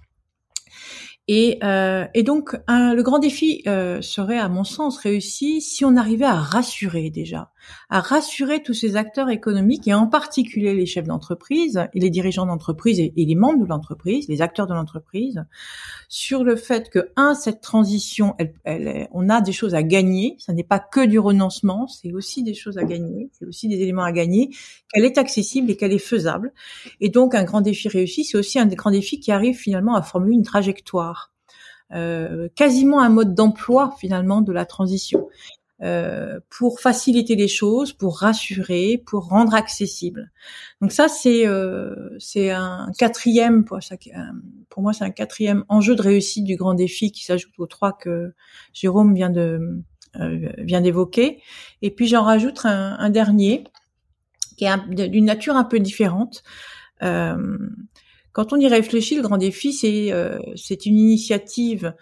[1.29, 5.97] Et, euh, et donc, le grand défi euh, serait, à mon sens, réussi si on
[5.97, 7.51] arrivait à rassurer déjà,
[7.89, 12.47] à rassurer tous ces acteurs économiques et en particulier les chefs d'entreprise et les dirigeants
[12.47, 15.45] d'entreprise et, les membres de l'entreprise, les acteurs de l'entreprise,
[16.09, 20.37] sur le fait que un, cette transition, elle, elle, on a des choses à gagner.
[20.39, 23.81] Ça n'est pas que du renoncement, c'est aussi des choses à gagner, c'est aussi des
[23.81, 24.51] éléments à gagner.
[24.93, 26.53] Qu'elle est accessible et qu'elle est faisable.
[27.01, 30.03] Et donc, un grand défi réussi, c'est aussi un grand défi qui arrive finalement à
[30.03, 31.33] formuler une trajectoire
[31.93, 35.29] euh, quasiment un mode d'emploi finalement de la transition.
[35.83, 40.33] Euh, pour faciliter les choses, pour rassurer, pour rendre accessible.
[40.81, 43.79] Donc ça, c'est euh, c'est un quatrième pour,
[44.71, 47.93] pour moi, c'est un quatrième enjeu de réussite du grand défi qui s'ajoute aux trois
[47.93, 48.33] que
[48.73, 49.83] Jérôme vient de
[50.19, 51.43] euh, vient d'évoquer.
[51.83, 53.65] Et puis j'en rajoute un, un, dernier
[54.57, 56.43] qui est d'une nature un peu différente.
[57.03, 57.59] Euh,
[58.33, 61.93] quand on y réfléchit, le grand défi, c'est euh, c'est une initiative euh,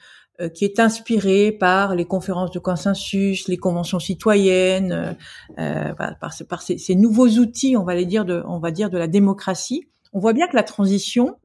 [0.55, 5.17] qui est inspirée par les conférences de consensus, les conventions citoyennes,
[5.59, 8.91] euh, par, par ces, ces, nouveaux outils, on va les dire de, on va dire
[8.91, 9.87] de la démocratie.
[10.13, 11.37] On voit bien que la transition,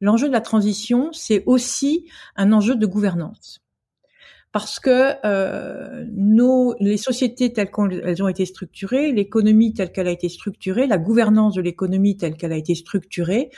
[0.00, 3.62] l'enjeu de la transition, c'est aussi un enjeu de gouvernance
[4.52, 10.10] parce que euh, nos, les sociétés telles qu'elles ont été structurées, l'économie telle qu'elle a
[10.10, 13.50] été structurée, la gouvernance de l'économie telle qu'elle a été structurée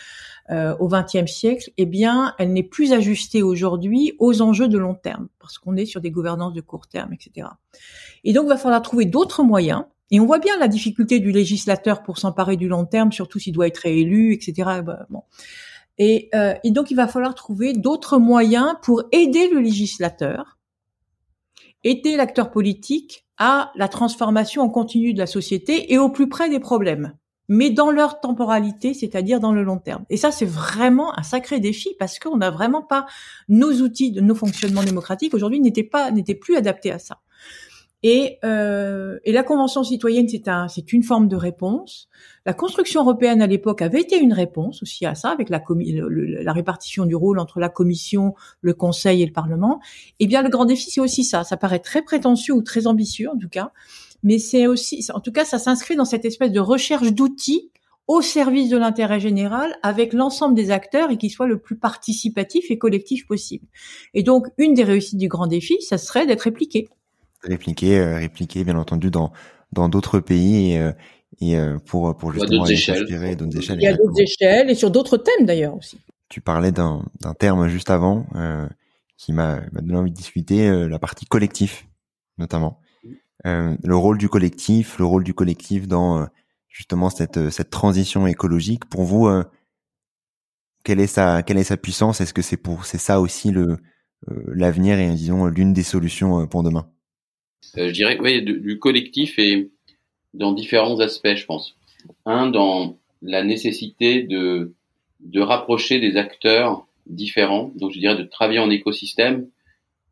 [0.51, 4.95] euh, au XXe siècle, eh bien, elle n'est plus ajustée aujourd'hui aux enjeux de long
[4.95, 7.47] terme, parce qu'on est sur des gouvernances de court terme, etc.
[8.25, 9.85] Et donc, il va falloir trouver d'autres moyens.
[10.11, 13.53] Et on voit bien la difficulté du législateur pour s'emparer du long terme, surtout s'il
[13.53, 14.81] doit être réélu, etc.
[16.01, 20.59] Euh, et donc, il va falloir trouver d'autres moyens pour aider le législateur
[21.85, 26.51] aider l'acteur politique à la transformation en continu de la société et au plus près
[26.51, 27.15] des problèmes,
[27.49, 30.05] mais dans leur temporalité, c'est-à-dire dans le long terme.
[30.11, 33.07] Et ça, c'est vraiment un sacré défi parce qu'on n'a vraiment pas
[33.49, 37.19] nos outils de nos fonctionnements démocratiques aujourd'hui n'étaient pas n'étaient plus adaptés à ça.
[38.03, 42.09] Et, euh, et la Convention citoyenne, c'est un, c'est une forme de réponse.
[42.47, 46.53] La construction européenne à l'époque avait été une réponse aussi à ça, avec la, la
[46.53, 49.81] répartition du rôle entre la Commission, le Conseil et le Parlement.
[50.19, 51.45] Eh bien, le grand défi, c'est aussi ça.
[51.45, 53.73] Ça paraît très prétentieux ou très ambitieux, en tout cas,
[54.23, 57.71] mais c'est aussi, en tout cas, ça s'inscrit dans cette espèce de recherche d'outils
[58.07, 62.71] au service de l'intérêt général avec l'ensemble des acteurs et qui soit le plus participatif
[62.71, 63.67] et collectif possible.
[64.15, 66.89] Et donc, une des réussites du grand défi, ça serait d'être répliqué
[67.43, 69.33] répliquer, euh, répliquer bien entendu dans
[69.73, 70.93] dans d'autres pays et, euh,
[71.41, 73.79] et euh, pour pour justement inspirer d'autres échelles.
[73.79, 76.01] Il y a d'autres échelles et sur d'autres thèmes d'ailleurs aussi.
[76.29, 78.69] Tu parlais d'un d'un terme juste avant euh,
[79.17, 81.87] qui m'a donné envie de discuter, la partie collectif
[82.39, 82.81] notamment.
[83.47, 86.27] Euh, le rôle du collectif, le rôle du collectif dans
[86.69, 88.87] justement cette cette transition écologique.
[88.87, 89.29] Pour vous,
[90.85, 92.21] quelle est sa quelle est sa puissance?
[92.21, 93.79] Est-ce que c'est pour c'est ça aussi le
[94.49, 96.87] l'avenir et disons l'une des solutions pour demain?
[96.87, 97.00] euh,
[97.77, 99.71] je dirais oui, du, collectif et
[100.35, 101.77] dans différents aspects, je pense.
[102.25, 104.75] Un, dans la nécessité de,
[105.21, 109.49] de rapprocher des acteurs différents, donc je dirais de travailler en écosystème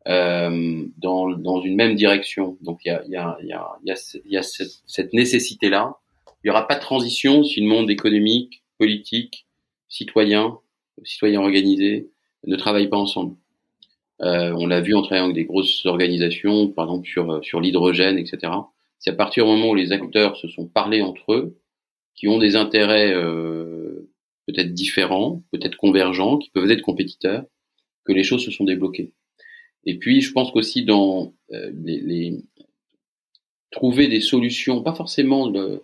[0.07, 2.57] euh, dans, dans une même direction.
[2.61, 3.37] Donc il y a, y y a,
[3.85, 3.93] y
[4.25, 5.95] y a cette, cette nécessité-là.
[6.43, 9.45] Il n'y aura pas de transition si le monde économique, politique,
[9.89, 10.57] citoyen,
[11.03, 12.09] citoyen organisé
[12.45, 13.35] ne travaillent pas ensemble.
[14.21, 17.61] Euh, on l'a vu en travaillant avec des grosses organisations, par exemple sur, euh, sur
[17.61, 18.51] l'hydrogène, etc.
[18.99, 21.57] C'est à partir du moment où les acteurs se sont parlé entre eux,
[22.15, 24.09] qui ont des intérêts euh,
[24.45, 27.45] peut-être différents, peut-être convergents, qui peuvent être compétiteurs,
[28.03, 29.13] que les choses se sont débloquées.
[29.85, 32.37] Et puis, je pense qu'aussi dans les, les,
[33.71, 35.83] trouver des solutions, pas forcément de,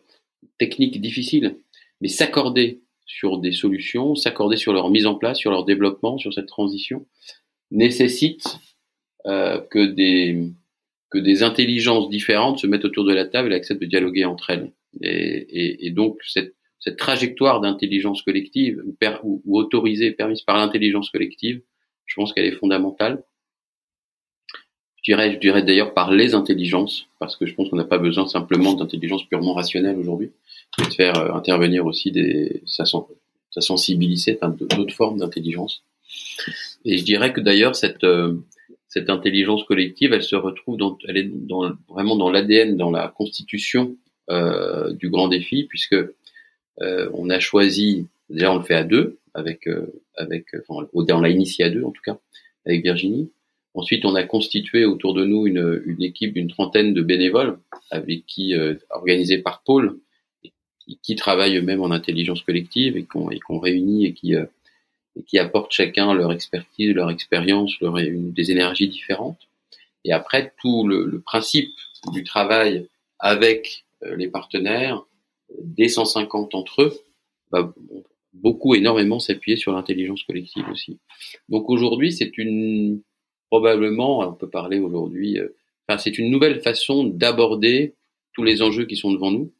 [0.57, 1.57] techniques difficiles,
[2.01, 6.33] mais s'accorder sur des solutions, s'accorder sur leur mise en place, sur leur développement, sur
[6.33, 7.05] cette transition,
[7.71, 8.57] nécessite
[9.25, 10.51] euh, que des
[11.11, 14.49] que des intelligences différentes se mettent autour de la table et acceptent de dialoguer entre
[14.49, 14.71] elles.
[15.01, 18.83] Et, et, et donc cette, cette trajectoire d'intelligence collective
[19.23, 21.61] ou, ou, autorisée, permise par l'intelligence collective,
[22.05, 23.23] je pense qu'elle est fondamentale.
[24.97, 27.97] Je dirais, je dirais d'ailleurs par les intelligences, parce que je pense qu'on n'a pas
[27.97, 30.31] besoin simplement d'intelligence purement rationnelle aujourd'hui,
[30.79, 32.85] mais de faire euh, intervenir aussi des, sa,
[33.61, 35.83] sensibilité, enfin, d'autres formes d'intelligence.
[36.85, 38.35] Et je dirais que d'ailleurs cette euh,
[38.87, 41.29] cette intelligence collective, elle se retrouve dans, elle est
[41.89, 43.97] vraiment dans l'ADN, dans la constitution
[44.29, 45.95] euh, du grand défi, puisque
[46.81, 49.67] euh, on a choisi, déjà on le fait à deux, avec
[50.15, 52.17] avec, enfin, on l'a initié à deux en tout cas,
[52.65, 53.31] avec Virginie.
[53.73, 57.57] Ensuite, on a constitué autour de nous une, une équipe d'une trentaine de bénévoles,
[57.91, 58.53] avec qui
[58.91, 59.97] organisés par Paul,
[60.79, 64.35] qui, qui travaillent eux-mêmes en intelligence collective et qu'on et qu'on réunit et qui
[65.17, 69.39] et qui apportent chacun leur expertise, leur expérience, leur, des énergies différentes.
[70.03, 71.73] Et après, tout le, le principe
[72.11, 72.87] du travail
[73.19, 75.03] avec euh, les partenaires,
[75.61, 76.93] des 150 entre eux,
[77.51, 77.73] va
[78.33, 80.99] beaucoup, énormément s'appuyer sur l'intelligence collective aussi.
[81.49, 83.01] Donc aujourd'hui, c'est une
[83.49, 85.55] probablement, on peut parler aujourd'hui, euh,
[85.87, 87.95] enfin c'est une nouvelle façon d'aborder
[88.33, 89.53] tous les enjeux qui sont devant nous.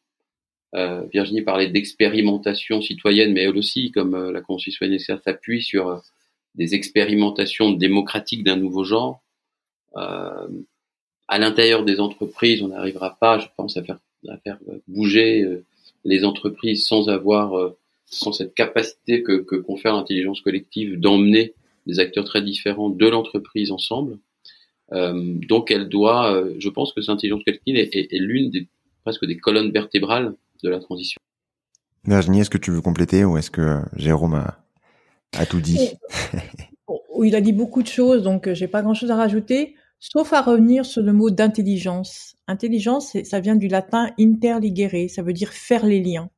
[0.76, 5.88] Euh, Virginie parlait d'expérimentation citoyenne, mais elle aussi, comme euh, la Convention citoyenne s'appuie sur
[5.88, 5.97] euh,
[6.55, 9.21] des expérimentations démocratiques d'un nouveau genre.
[9.95, 10.47] Euh,
[11.28, 13.99] à l'intérieur des entreprises, on n'arrivera pas, je pense, à faire,
[14.88, 15.43] bouger
[16.03, 17.73] les entreprises sans avoir,
[18.05, 21.53] sans cette capacité que, confère l'intelligence collective d'emmener
[21.88, 24.19] des acteurs très différents de l'entreprise ensemble.
[24.91, 28.67] donc, elle doit, je pense que cette intelligence collective est, est, est l'une des
[29.05, 31.20] presque des colonnes vertébrales de la transition.
[32.06, 34.43] Virginie, est-ce que tu veux compléter ou est-ce que Jérôme
[35.38, 35.91] a, tout dit
[37.24, 40.41] Il a dit beaucoup de choses, donc euh, j'ai pas grand-chose à rajouter, sauf à
[40.41, 42.36] revenir sur le mot d'intelligence.
[42.47, 46.30] Intelligence, ça vient du latin interligere, ça veut dire faire les liens.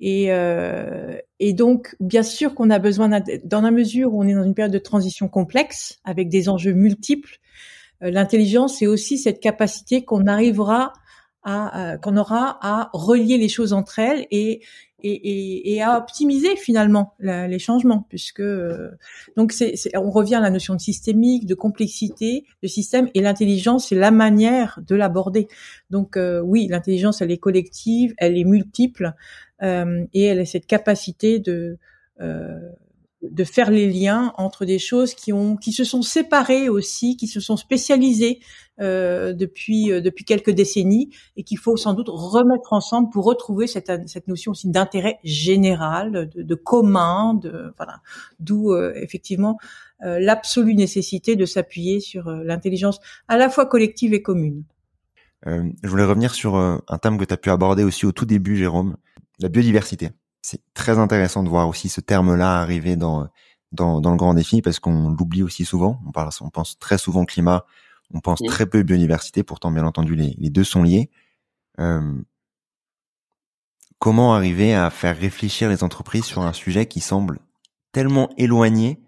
[0.00, 3.08] Et, euh, et donc, bien sûr qu'on a besoin,
[3.44, 6.74] dans la mesure où on est dans une période de transition complexe, avec des enjeux
[6.74, 7.38] multiples,
[8.02, 10.92] euh, l'intelligence, c'est aussi cette capacité qu'on arrivera
[11.46, 14.62] euh, qu'on aura à relier les choses entre elles et
[15.08, 18.90] et, et, à optimiser finalement les changements, puisque euh,
[19.36, 23.88] donc c'est, on revient à la notion de systémique, de complexité de système, et l'intelligence
[23.88, 25.46] c'est la manière de l'aborder.
[25.90, 29.12] Donc euh, oui, l'intelligence elle est collective, elle est multiple,
[29.62, 31.78] et elle a cette capacité de
[33.22, 37.26] de faire les liens entre des choses qui ont qui se sont séparées aussi, qui
[37.26, 38.40] se sont spécialisées
[38.78, 43.66] euh, depuis euh, depuis quelques décennies et qu'il faut sans doute remettre ensemble pour retrouver
[43.66, 48.00] cette cette notion aussi d'intérêt général, de, de, commun, de voilà,
[48.38, 49.56] d'où euh, effectivement
[50.04, 54.64] euh, l'absolue nécessité de s'appuyer sur l'intelligence à la fois collective et commune.
[55.46, 58.56] je voulais revenir sur un thème que tu as pu aborder aussi au tout début,
[58.56, 58.96] Jérôme,
[59.38, 60.10] la biodiversité
[60.46, 63.26] c'est très intéressant de voir aussi ce terme-là arriver dans,
[63.72, 66.00] dans, dans le grand défi parce qu'on l'oublie aussi souvent.
[66.06, 67.66] On parle, on pense très souvent climat,
[68.14, 69.42] on pense très peu biodiversité.
[69.42, 71.10] Pourtant, bien entendu, les, les deux sont liés.
[71.80, 72.12] Euh,
[73.98, 77.40] comment arriver à faire réfléchir les entreprises sur un sujet qui semble
[77.90, 79.00] tellement éloigné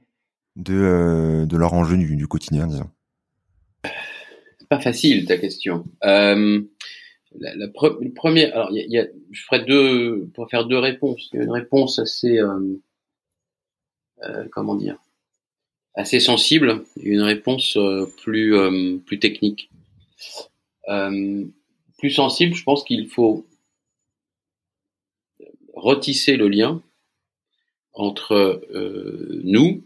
[0.57, 2.91] de, euh, de leur enjeu du, du quotidien, disons?
[3.85, 5.85] C'est pas facile ta question.
[6.03, 6.63] Euh,
[7.41, 11.29] la, la alors il y a, je ferai deux, pour faire deux réponses.
[11.33, 12.81] Il y a une réponse assez, euh,
[14.25, 14.99] euh, comment dire,
[15.95, 19.71] assez sensible, et une réponse euh, plus euh, plus technique.
[20.89, 21.45] Euh,
[21.99, 23.47] plus sensible, je pense qu'il faut
[25.75, 26.83] retisser le lien
[27.93, 28.63] entre
[29.45, 29.83] nous,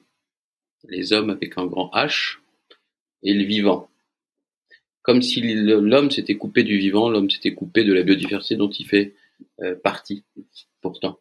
[0.89, 2.39] les hommes avec un grand H,
[3.23, 3.89] et le vivant
[5.03, 8.87] comme si l'homme s'était coupé du vivant, l'homme s'était coupé de la biodiversité dont il
[8.87, 9.15] fait
[9.61, 10.25] euh, partie,
[10.81, 11.19] pourtant.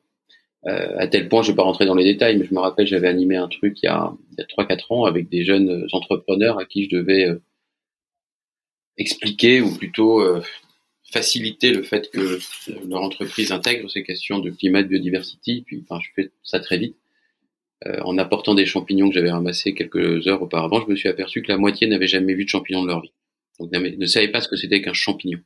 [0.68, 2.60] Euh, à tel point, je ne vais pas rentrer dans les détails, mais je me
[2.60, 6.60] rappelle, j'avais animé un truc il y a, a 3-4 ans avec des jeunes entrepreneurs
[6.60, 7.42] à qui je devais euh,
[8.98, 10.42] expliquer, ou plutôt euh,
[11.12, 12.40] faciliter le fait que
[12.88, 15.64] leur entreprise intègre ces questions de climat, de biodiversité.
[15.66, 16.96] Puis, enfin, je fais ça très vite.
[18.04, 21.52] en apportant des champignons que j'avais ramassés quelques heures auparavant, je me suis aperçu que
[21.52, 23.12] la moitié n'avait jamais vu de champignons de leur vie
[23.60, 25.39] donc ne savait pas ce que c'était qu'un champignon.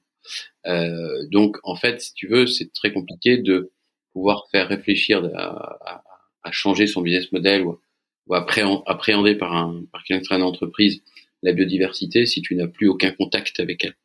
[0.65, 3.71] Euh, donc en fait, si tu veux, c'est très compliqué de
[4.13, 6.01] pouvoir faire réfléchir à,
[6.43, 7.79] à, changer son business model ou,
[8.27, 11.01] ou appréhender par un par quelqu'un entreprise
[11.43, 13.95] la biodiversité si tu n'as plus aucun contact avec elle.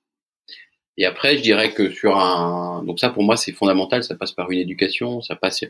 [0.96, 4.32] Et après, je dirais que sur un donc ça pour moi c'est fondamental, ça passe
[4.32, 5.64] par une éducation, ça passe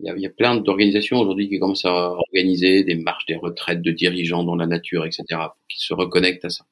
[0.00, 3.26] il y a, il y a plein d'organisations aujourd'hui qui commencent à organiser des marches
[3.26, 5.24] des retraites de dirigeants dans la nature, etc.,
[5.68, 6.64] qui se reconnectent à ça.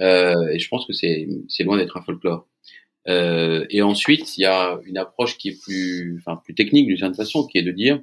[0.00, 1.26] Euh, et je pense que c'est
[1.60, 2.48] loin d'être un folklore.
[3.08, 6.96] Euh, et ensuite, il y a une approche qui est plus, enfin, plus technique d'une
[6.96, 8.00] certaine façon, qui est de dire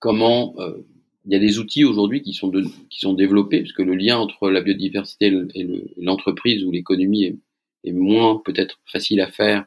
[0.00, 0.78] comment euh,
[1.26, 3.94] il y a des outils aujourd'hui qui sont de, qui sont développés, parce que le
[3.94, 5.66] lien entre la biodiversité et
[5.98, 7.38] l'entreprise ou l'économie est,
[7.84, 9.66] est, moins peut-être facile à faire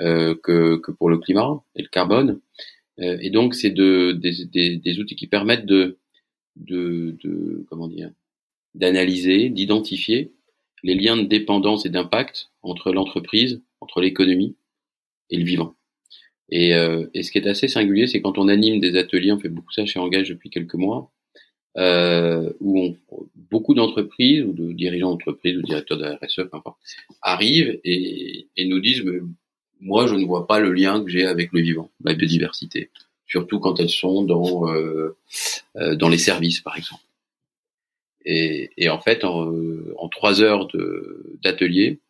[0.00, 2.40] euh, que, que pour le climat et le carbone.
[3.00, 5.98] Euh, et donc, c'est de, des, des, des, outils qui permettent de,
[6.56, 8.10] de, de comment dire,
[8.74, 10.32] d'analyser, d'identifier
[10.82, 14.56] les liens de dépendance et d'impact entre l'entreprise, entre l'économie
[15.30, 15.74] et le vivant.
[16.50, 19.38] Et, euh, et, ce qui est assez singulier, c'est quand on anime des ateliers, on
[19.38, 21.12] fait beaucoup ça chez Engage depuis quelques mois,
[21.76, 22.96] euh, où on,
[23.50, 26.78] beaucoup d'entreprises ou de dirigeants d'entreprises ou directeurs de RSE, peu importe,
[27.22, 29.04] arrivent et, et nous disent
[29.80, 32.90] moi je ne vois pas le lien que j'ai avec le vivant, la biodiversité.
[33.26, 34.66] surtout quand elles sont dans
[35.74, 37.02] dans les services, par exemple.
[38.24, 39.52] Et, et en fait, en,
[39.96, 40.68] en trois heures
[41.42, 42.00] d'atelier,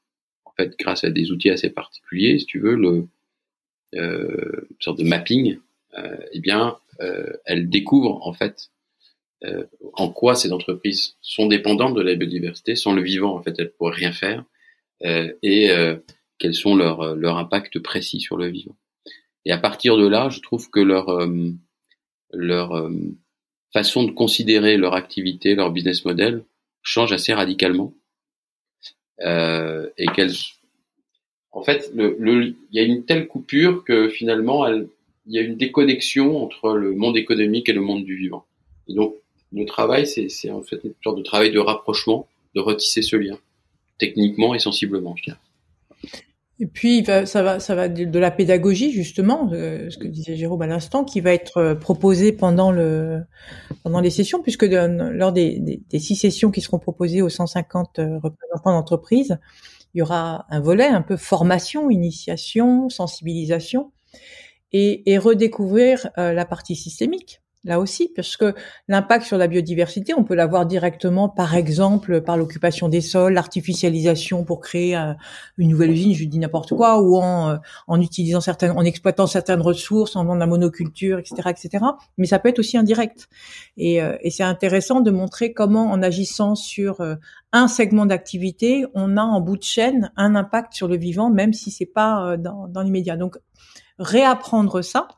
[0.44, 3.06] en fait, grâce à des outils assez particuliers, si tu veux, le
[3.94, 5.58] euh, une sorte de mapping,
[5.98, 8.70] euh, eh bien, euh, elle découvre en fait
[9.44, 13.54] euh, en quoi ces entreprises sont dépendantes de la biodiversité, sans le vivant en fait
[13.58, 14.44] elles pourraient rien faire,
[15.04, 15.70] euh, et
[16.38, 18.76] quels sont leurs leur impacts précis sur le vivant.
[19.44, 21.06] Et à partir de là, je trouve que leur
[22.32, 22.90] leur
[23.72, 26.44] façon de considérer leur activité, leur business model
[26.82, 27.94] change assez radicalement,
[29.22, 30.34] euh, et qu'elles
[31.52, 34.88] en fait, le, le, il y a une telle coupure que finalement, il
[35.26, 38.44] y a une déconnexion entre le monde économique et le monde du vivant.
[38.88, 39.16] Et donc,
[39.52, 43.36] le travail, c'est en fait une sorte de travail de rapprochement, de retisser ce lien,
[43.98, 46.20] techniquement et sensiblement, je dirais.
[46.60, 50.66] Et puis ça va, ça va de, la pédagogie justement, ce que disait Jérôme à
[50.66, 53.22] l'instant, qui va être euh, proposé pendant le
[53.82, 58.72] pendant les sessions, puisque lors des, six sessions qui seront proposées aux 150 euh, représentants
[58.72, 59.38] d'entreprise,
[59.94, 63.92] il y aura un volet un peu formation, initiation, sensibilisation,
[64.72, 68.54] et, et redécouvrir euh, la partie systémique là aussi, parce que
[68.88, 74.44] l'impact sur la biodiversité, on peut l'avoir directement, par exemple, par l'occupation des sols, l'artificialisation
[74.44, 75.12] pour créer euh,
[75.58, 79.60] une nouvelle usine, je dis n'importe quoi, ou en, euh, utilisant certaines, en exploitant certaines
[79.60, 81.84] ressources, en de la monoculture, etc., etc.
[82.16, 83.28] Mais ça peut être aussi indirect.
[83.76, 87.02] Et, euh, et c'est intéressant de montrer comment, en agissant sur
[87.52, 91.52] un segment d'activité, on a en bout de chaîne un impact sur le vivant, même
[91.52, 93.16] si c'est pas dans l'immédiat.
[93.16, 93.36] Donc,
[93.98, 95.08] réapprendre ça,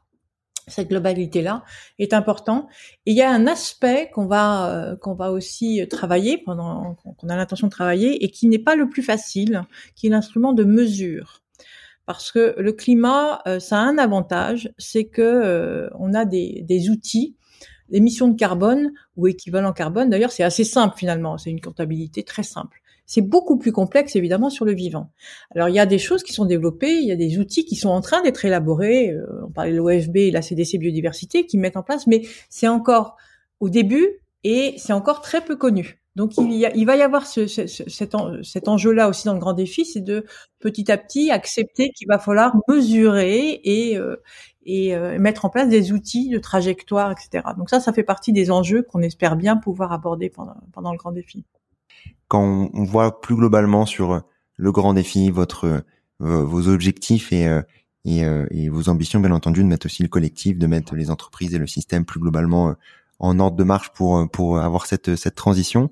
[0.69, 1.65] cette globalité-là
[1.99, 2.69] est important.
[3.07, 7.29] Et il y a un aspect qu'on va euh, qu'on va aussi travailler pendant qu'on
[7.29, 9.63] a l'intention de travailler et qui n'est pas le plus facile,
[9.95, 11.43] qui est l'instrument de mesure.
[12.07, 16.63] Parce que le climat, euh, ça a un avantage, c'est que euh, on a des,
[16.67, 17.37] des outils
[17.93, 20.11] l'émission de carbone ou équivalent carbone.
[20.11, 21.39] D'ailleurs, c'est assez simple finalement.
[21.39, 22.82] C'est une comptabilité très simple.
[23.13, 25.11] C'est beaucoup plus complexe évidemment sur le vivant.
[25.55, 27.77] Alors il y a des choses qui sont développées, il y a des outils qui
[27.77, 29.11] sont en train d'être élaborés.
[29.11, 32.69] Euh, on parlait de l'OFB et la CDC biodiversité qui mettent en place, mais c'est
[32.69, 33.19] encore
[33.61, 36.01] au début et c'est encore très peu connu.
[36.17, 39.41] Donc il, y a, il va y avoir ce, cet, cet enjeu-là aussi dans le
[39.41, 40.25] grand défi, c'est de
[40.59, 44.17] petit à petit accepter qu'il va falloir mesurer et, euh,
[44.65, 47.45] et euh, mettre en place des outils de trajectoire, etc.
[47.59, 50.99] Donc ça, ça fait partie des enjeux qu'on espère bien pouvoir aborder pendant, pendant le
[50.99, 51.45] grand défi
[52.29, 54.21] quand on, voit plus globalement sur euh,
[54.57, 55.85] le grand défi, votre
[56.23, 60.59] euh, vos objectifs et, euh, et, vos ambitions, bien entendu, de mettre aussi le collectif,
[60.59, 62.75] de mettre les entreprises et le système plus globalement
[63.19, 65.91] en ordre de marche pour pour avoir cette cette transition.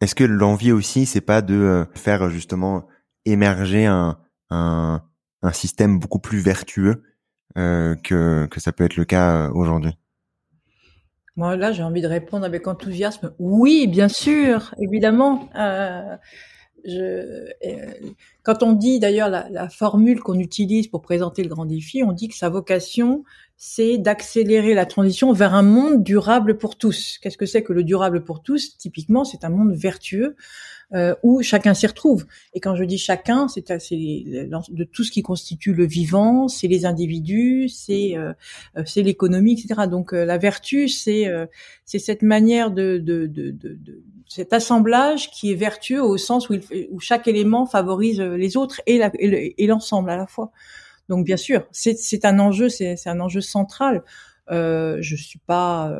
[0.00, 2.86] Est-ce que l'envie aussi, c'est pas de faire justement
[3.24, 4.18] émerger un
[4.50, 5.02] un,
[5.42, 7.02] un système beaucoup plus vertueux
[7.58, 9.96] euh, que que ça peut être le cas aujourd'hui?
[11.36, 13.32] Moi, là, j'ai envie de répondre avec enthousiasme.
[13.38, 15.48] Oui, bien sûr, évidemment.
[15.56, 16.16] Euh,
[16.88, 17.46] euh,
[18.42, 22.12] quand on dit d'ailleurs la, la, formule qu'on utilise pour présenter le grand défi, on
[22.12, 23.24] dit que sa vocation,
[23.56, 27.18] c'est d'accélérer la transition vers un monde durable pour tous.
[27.22, 28.76] Qu'est-ce que c'est que le durable pour tous?
[28.76, 30.36] Typiquement, c'est un monde vertueux
[30.94, 32.26] euh, où chacun s'y retrouve.
[32.52, 36.84] Et quand je dis chacun, c'est de tout ce qui constitue le vivant, c'est les
[36.84, 38.34] individus, c'est euh,
[38.76, 39.88] euh, l'économie, etc.
[39.88, 41.30] Donc la vertu, c'est
[41.86, 46.54] c'est cette manière de, de, de, de, cet assemblage qui est vertueux au sens où,
[46.54, 50.52] il, où chaque élément favorise les autres et l'ensemble à la fois.
[51.08, 54.02] Donc bien sûr, c'est un enjeu, c'est un enjeu central.
[54.50, 55.90] Euh, je suis pas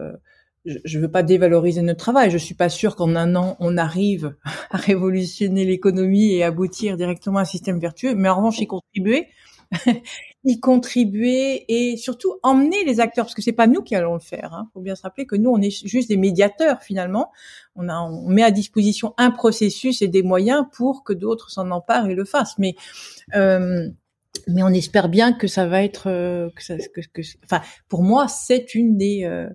[0.64, 2.30] je ne veux pas dévaloriser notre travail.
[2.30, 4.34] Je suis pas sûre qu'en un an on arrive
[4.70, 9.28] à révolutionner l'économie et aboutir directement à un système vertueux, mais en revanche y contribuer,
[10.44, 14.20] y contribuer et surtout emmener les acteurs, parce que c'est pas nous qui allons le
[14.20, 14.50] faire.
[14.52, 14.68] Il hein.
[14.72, 17.32] faut bien se rappeler que nous on est juste des médiateurs finalement.
[17.74, 21.70] On, a, on met à disposition un processus et des moyens pour que d'autres s'en
[21.70, 22.58] emparent et le fassent.
[22.58, 22.74] Mais
[23.34, 23.88] euh,
[24.48, 28.02] mais on espère bien que ça va être, euh, que, ça, que, que, enfin, pour
[28.02, 29.48] moi, c'est une des, euh,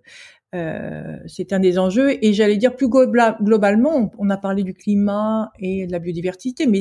[0.56, 2.24] euh, c'est un des enjeux.
[2.24, 6.80] Et j'allais dire plus globalement, on a parlé du climat et de la biodiversité, mais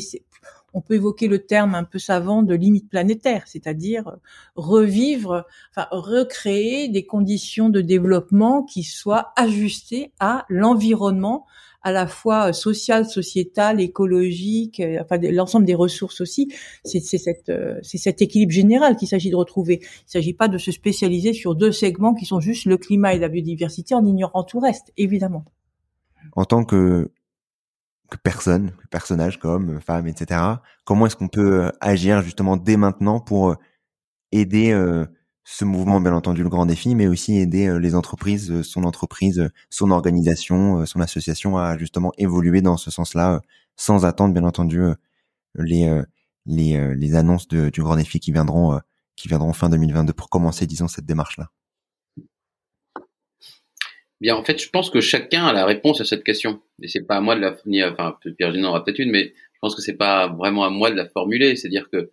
[0.73, 4.17] on peut évoquer le terme un peu savant de limite planétaire, c'est-à-dire
[4.57, 11.47] revivre, enfin recréer des conditions de développement qui soient ajustées à l'environnement
[11.87, 16.53] à la fois euh, sociale, sociétale, écologique, euh, enfin l'ensemble des ressources aussi.
[16.85, 19.75] C'est cette, euh, cet équilibre général qu'il s'agit de retrouver.
[19.81, 23.15] Il ne s'agit pas de se spécialiser sur deux segments qui sont juste le climat
[23.15, 25.45] et la biodiversité en ignorant tout le reste, évidemment.
[26.35, 27.13] En tant que,
[28.11, 30.41] que personne, personnage comme femme, etc.
[30.85, 33.55] Comment est-ce qu'on peut agir justement dès maintenant pour
[34.33, 34.75] aider
[35.49, 39.93] ce mouvement, bien entendu, le grand défi, mais aussi aider les entreprises, son entreprise, son
[39.93, 43.41] organisation, son association à justement évoluer dans ce sens-là,
[43.77, 44.83] sans attendre, bien entendu,
[45.55, 46.03] les
[46.47, 48.81] les, les annonces de, du grand défi qui viendront
[49.17, 51.51] qui viendront fin 2022 pour commencer, disons, cette démarche-là.
[54.21, 56.61] Bien, en fait, je pense que chacun a la réponse à cette question.
[56.81, 59.35] Et c'est pas à moi de la, ni, enfin, Pierre Gino aura peut-être une, mais
[59.35, 61.57] je pense que c'est pas vraiment à moi de la formuler.
[61.57, 62.11] C'est-à-dire que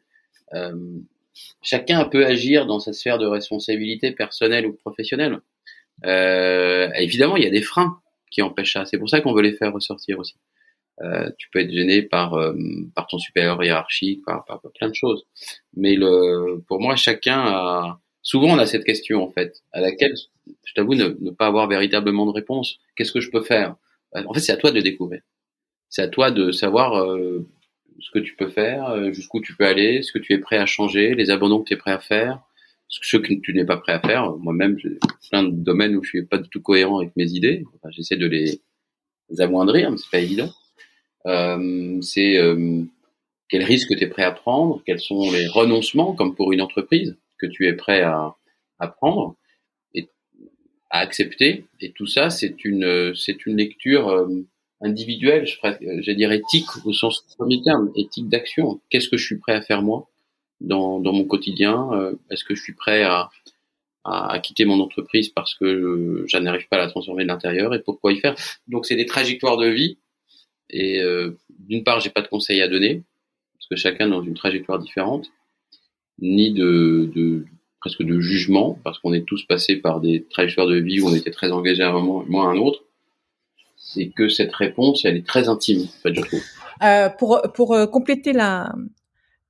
[0.54, 1.00] euh,
[1.62, 5.40] chacun peut agir dans sa sphère de responsabilité personnelle ou professionnelle.
[6.06, 8.00] Euh, évidemment, il y a des freins
[8.32, 8.86] qui empêchent ça.
[8.86, 10.36] C'est pour ça qu'on veut les faire ressortir aussi.
[11.02, 12.54] Euh, tu peux être gêné par euh,
[13.10, 15.26] ton supérieur hiérarchique, par, plein de choses.
[15.76, 15.98] Mais
[16.68, 20.14] pour moi, chacun a souvent on a cette question en fait, à laquelle
[20.66, 22.80] je t'avoue ne, ne, pas avoir véritablement de réponse.
[22.96, 23.76] Qu'est-ce que je peux faire?
[24.14, 25.22] En fait, c'est à toi de découvrir.
[25.90, 27.18] C'est à toi de savoir
[28.00, 30.58] ce que tu peux faire, euh, jusqu'où tu peux aller, ce que tu es prêt
[30.58, 32.42] à changer, les abandons que tu es prêt à faire,
[32.88, 34.32] ce que tu n'es pas prêt à faire.
[34.38, 34.98] Moi-même, j'ai
[35.30, 37.64] plein de domaines où je suis pas du tout cohérent avec mes idées.
[37.90, 38.62] J'essaie de les
[39.40, 40.52] amoindrir, mais c'est pas évident.
[41.26, 42.84] Euh, c'est euh,
[43.50, 47.18] quels risques tu es prêt à prendre, quels sont les renoncements, comme pour une entreprise,
[47.40, 48.36] que tu es prêt à,
[48.80, 49.36] à prendre
[49.96, 50.08] et
[50.92, 51.66] à accepter.
[51.80, 54.28] Et tout ça, c'est une, c'est une lecture euh,
[54.84, 58.82] individuelle, je j'allais dire éthique au sens premier terme, éthique d'action.
[58.90, 60.10] Qu'est-ce que je suis prêt à faire moi
[60.62, 63.30] dans, dans mon quotidien euh, Est-ce que je suis prêt à,
[64.04, 67.82] à, quitter mon entreprise parce que je, n'arrive pas à la transformer de l'intérieur et
[67.82, 68.36] pourquoi y faire?
[68.68, 69.98] Donc c'est des trajectoires de vie
[70.70, 73.04] et euh, d'une part j'ai pas de conseils à donner
[73.54, 75.32] parce que chacun dans une trajectoire différente,
[76.20, 77.46] ni de, de
[77.80, 81.16] presque de jugement parce qu'on est tous passés par des trajectoires de vie où on
[81.16, 82.84] était très engagés à un moment, moins à un autre
[83.84, 86.42] c'est que cette réponse, elle est très intime, en fait, je trouve.
[86.82, 88.74] Euh, pour pour euh, compléter la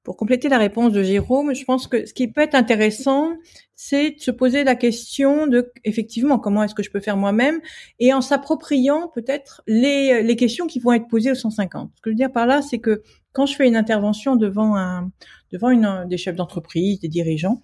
[0.03, 3.31] pour compléter la réponse de Jérôme, je pense que ce qui peut être intéressant,
[3.75, 7.61] c'est de se poser la question de effectivement comment est-ce que je peux faire moi-même
[7.99, 11.91] et en s'appropriant peut-être les les questions qui vont être posées au 150.
[11.95, 14.75] Ce que je veux dire par là, c'est que quand je fais une intervention devant
[14.75, 15.11] un
[15.51, 17.61] devant une des chefs d'entreprise, des dirigeants,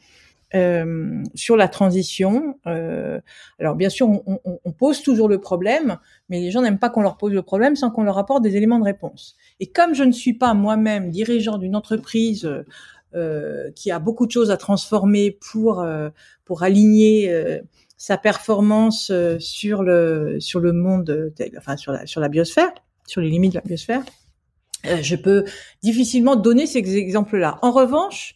[0.56, 2.58] euh, sur la transition.
[2.68, 3.20] Euh,
[3.60, 5.97] alors bien sûr, on, on, on, pose toujours le problème,
[6.30, 8.56] mais les gens n'aiment pas qu'on leur pose le problème sans qu'on leur apporte des
[8.56, 9.36] éléments de réponse.
[9.60, 12.50] Et comme je ne suis pas moi-même dirigeant d'une entreprise
[13.16, 16.10] euh, qui a beaucoup de choses à transformer pour euh,
[16.45, 17.58] pour aligner euh,
[17.97, 22.72] sa performance sur le sur le monde, enfin sur la sur la biosphère,
[23.08, 24.04] sur les limites de la biosphère,
[24.84, 25.43] je peux
[25.82, 27.58] difficilement donner ces exemples-là.
[27.64, 28.36] En revanche,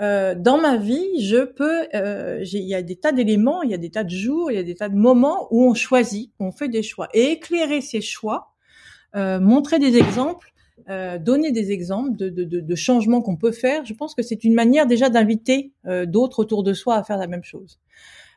[0.00, 3.74] euh, dans ma vie, je peux, euh, il y a des tas d'éléments, il y
[3.74, 6.32] a des tas de jours, il y a des tas de moments où on choisit,
[6.38, 7.08] on fait des choix.
[7.14, 8.52] Et éclairer ces choix,
[9.14, 10.52] euh, montrer des exemples,
[10.90, 14.22] euh, donner des exemples de, de, de, de changements qu'on peut faire, je pense que
[14.22, 17.78] c'est une manière déjà d'inviter euh, d'autres autour de soi à faire la même chose.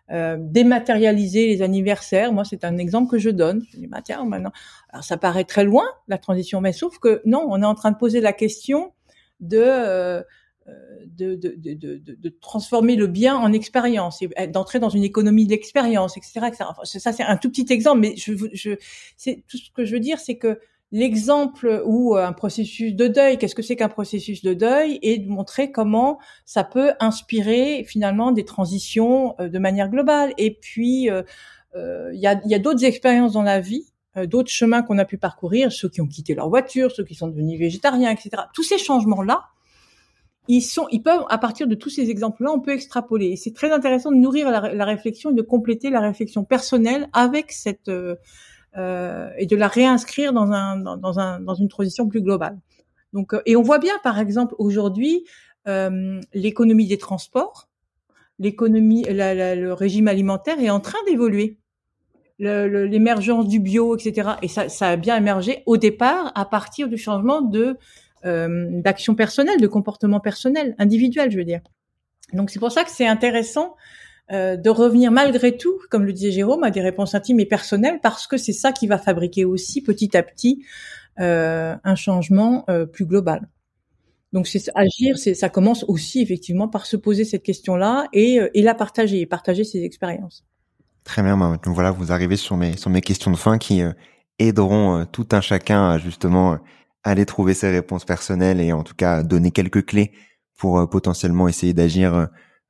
[0.10, 3.62] dématérialiser les anniversaires, moi c'est un exemple que je donne.
[3.72, 4.54] Je dis, bah, tiens, maintenant,
[4.92, 7.92] alors ça paraît très loin la transition, mais sauf que non, on est en train
[7.92, 8.94] de poser la question
[9.42, 10.24] de
[11.18, 16.18] de, de, de, de, transformer le bien en expérience et d'entrer dans une économie d'expérience,
[16.18, 16.66] etc., etc.
[16.84, 18.72] ça, c'est un tout petit exemple, mais je, je,
[19.18, 20.60] c'est tout ce que je veux dire, c'est que
[20.92, 25.30] l'exemple ou un processus de deuil, qu'est-ce que c'est qu'un processus de deuil, et de
[25.30, 30.34] montrer comment ça peut inspirer finalement des transitions euh, de manière globale.
[30.38, 31.24] Et puis, euh,
[31.76, 33.86] euh, il y a, y a d'autres expériences dans la vie
[34.26, 37.28] d'autres chemins qu'on a pu parcourir, ceux qui ont quitté leur voiture, ceux qui sont
[37.28, 38.32] devenus végétariens, etc.
[38.54, 39.44] Tous ces changements-là,
[40.50, 43.28] ils sont, ils peuvent, à partir de tous ces exemples-là, on peut extrapoler.
[43.28, 47.52] Et c'est très intéressant de nourrir la, réflexion et de compléter la réflexion personnelle avec
[47.52, 48.16] cette euh,
[48.78, 52.58] euh, et de la réinscrire dans un dans, un dans une transition plus globale.
[53.14, 55.24] Donc, euh, et on voit bien, par exemple, aujourd'hui,
[55.68, 57.70] euh, l'économie des transports,
[58.40, 61.58] l'économie, le régime alimentaire est en train d'évoluer.
[62.40, 64.30] L'émergence du bio, etc.
[64.42, 67.78] Et ça, ça a bien émergé au départ à partir du changement de
[68.24, 71.62] d'action personnelle, de comportement personnel, individuel, je veux dire.
[72.34, 73.76] Donc c'est pour ça que c'est intéressant
[74.32, 78.00] euh, de revenir malgré tout, comme le disait Jérôme, à des réponses intimes et personnelles,
[78.02, 80.64] parce que c'est ça qui va fabriquer aussi petit à petit
[81.20, 83.50] euh, un changement euh, plus global.
[84.32, 88.50] Donc c'est agir, c'est ça commence aussi effectivement par se poser cette question-là et, euh,
[88.54, 90.46] la partager, partager ses expériences.
[91.04, 93.82] Très bien, donc voilà, vous arrivez sur mes sur mes questions de fin qui
[94.38, 96.60] aideront tout un chacun à justement
[97.04, 100.12] aller trouver ses réponses personnelles et en tout cas donner quelques clés
[100.58, 102.28] pour euh, potentiellement essayer d'agir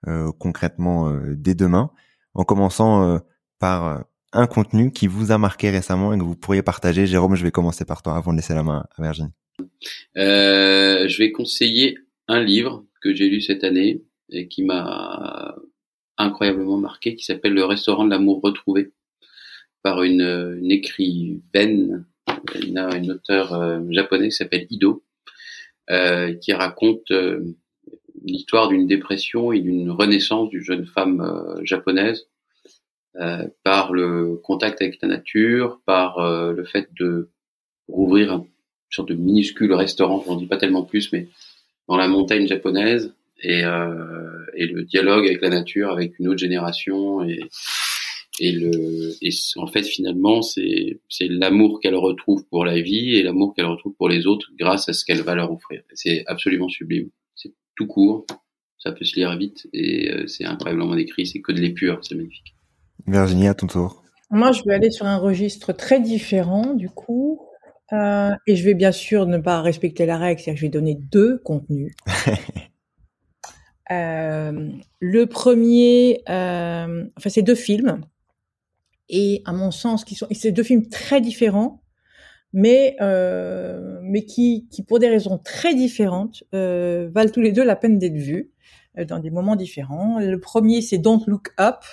[0.07, 1.91] euh, concrètement euh, dès demain,
[2.33, 3.19] en commençant
[3.59, 7.07] par un contenu qui vous a marqué récemment et que vous pourriez partager.
[7.07, 9.31] Jérôme, je vais commencer par toi avant de laisser la main à Virginie.
[10.15, 15.55] je vais conseiller un livre que j'ai lu cette année et qui m'a
[16.17, 18.91] incroyablement marqué qui s'appelle Le restaurant de l'amour retrouvé
[19.81, 22.05] par une, une écrivaine,
[22.55, 25.03] une, une auteure euh, japonaise qui s'appelle Ido,
[25.89, 27.39] euh, qui raconte euh,
[28.23, 32.27] l'histoire d'une dépression et d'une renaissance d'une jeune femme japonaise
[33.63, 37.29] par le contact avec la nature, par le fait de
[37.87, 38.45] rouvrir une
[38.91, 41.27] sorte de minuscule restaurant, j'en dis pas tellement plus, mais
[41.87, 46.39] dans la montagne japonaise et, euh, et le dialogue avec la nature, avec une autre
[46.39, 47.39] génération et
[48.39, 53.23] et le et en fait finalement c'est c'est l'amour qu'elle retrouve pour la vie et
[53.23, 55.81] l'amour qu'elle retrouve pour les autres grâce à ce qu'elle va leur offrir.
[55.93, 57.09] C'est absolument sublime.
[57.35, 58.25] C'est tout court,
[58.77, 61.27] ça peut se lire vite et euh, c'est incroyablement écrit.
[61.27, 62.55] C'est que de l'épure, c'est magnifique.
[63.07, 64.03] Virginie, à ton tour.
[64.31, 67.41] Moi, je vais aller sur un registre très différent du coup.
[67.91, 70.71] Euh, et je vais bien sûr ne pas respecter la règle, c'est-à-dire que je vais
[70.71, 71.95] donner deux contenus.
[73.91, 74.69] euh,
[74.99, 78.01] le premier, euh, enfin c'est deux films,
[79.09, 81.81] et à mon sens, qui sont, c'est deux films très différents,
[82.53, 87.63] mais euh, mais qui, qui pour des raisons très différentes euh, valent tous les deux
[87.63, 88.51] la peine d'être vus
[88.97, 90.19] euh, dans des moments différents.
[90.19, 91.83] Le premier, c'est Don't Look Up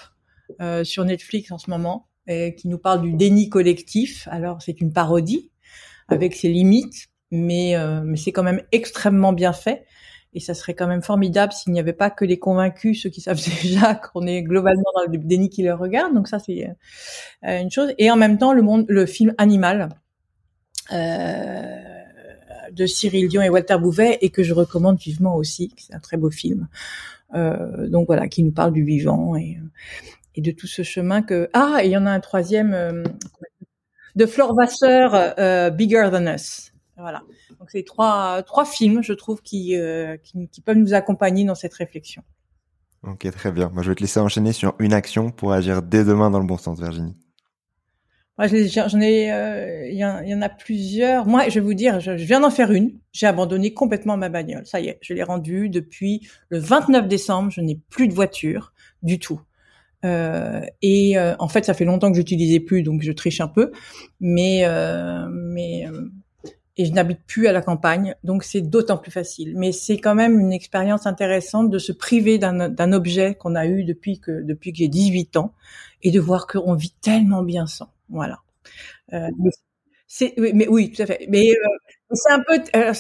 [0.61, 4.29] euh, sur Netflix en ce moment, et qui nous parle du déni collectif.
[4.31, 5.51] Alors c'est une parodie
[6.09, 9.85] avec ses limites, mais, euh, mais c'est quand même extrêmement bien fait.
[10.37, 13.23] Et ça serait quand même formidable s'il n'y avait pas que les convaincus, ceux qui
[13.23, 16.13] savent déjà qu'on est globalement dans le déni qui les regarde.
[16.13, 16.69] Donc ça, c'est
[17.47, 17.95] euh, une chose.
[17.97, 19.89] Et en même temps, le monde, le film Animal
[20.93, 21.75] euh,
[22.71, 25.73] de Cyril Dion et Walter Bouvet, et que je recommande vivement aussi.
[25.79, 26.69] C'est un très beau film.
[27.35, 29.57] Euh, donc voilà, qui nous parle du vivant et,
[30.37, 31.49] de tout ce chemin que.
[31.55, 33.05] Ah, et il y en a un troisième.
[34.17, 36.73] De Flore Vasseur, Bigger Than Us.
[36.97, 37.23] Voilà.
[37.59, 41.55] Donc c'est trois trois films, je trouve, qui, euh, qui, qui peuvent nous accompagner dans
[41.55, 42.23] cette réflexion.
[43.03, 43.71] Ok, très bien.
[43.73, 46.47] Moi, je vais te laisser enchaîner sur une action pour agir dès demain dans le
[46.47, 47.15] bon sens, Virginie.
[48.39, 51.25] Moi, j'en ai, euh, il y, en, y, en a plusieurs.
[51.25, 52.99] Moi, je vais vous dire, je, je viens d'en faire une.
[53.13, 54.67] J'ai abandonné complètement ma bagnole.
[54.67, 57.51] Ça y est, je l'ai rendue depuis le 29 décembre.
[57.51, 59.41] Je n'ai plus de voiture du tout.
[60.05, 63.49] Euh, et euh, en fait, ça fait longtemps que j'utilisais plus, donc je triche un
[63.49, 63.73] peu.
[64.21, 66.09] Mais euh, mais euh,
[66.79, 69.55] et je n'habite plus à la campagne, donc c'est d'autant plus facile.
[69.57, 73.85] Mais c'est quand même une expérience intéressante de se priver d'un objet qu'on a eu
[73.85, 75.55] depuis que depuis que j'ai 18 ans
[76.03, 77.89] et de voir qu'on vit tellement bien sans.
[78.11, 78.41] Voilà.
[79.13, 79.29] Euh,
[80.09, 81.27] c'est mais oui, tout à fait.
[81.29, 82.93] Mais euh, c'est un peu euh,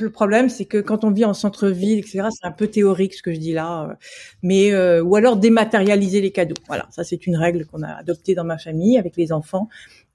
[0.00, 3.22] le problème, c'est que quand on vit en centre-ville, etc., c'est un peu théorique ce
[3.22, 3.96] que je dis là.
[4.42, 6.56] mais ou alors dématérialiser les cadeaux.
[6.66, 9.68] Voilà, ça c'est une règle qu'on a adoptée dans ma famille avec les enfants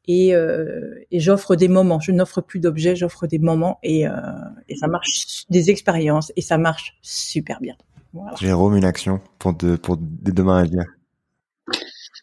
[0.08, 2.00] et, euh, et j'offre des moments.
[2.00, 4.12] Je n'offre plus d'objets, j'offre des moments et, euh,
[4.70, 7.76] et ça marche, des expériences et ça marche super bien.
[8.14, 8.36] Voilà.
[8.38, 10.86] Jérôme, une action pour de, pour demain à dire.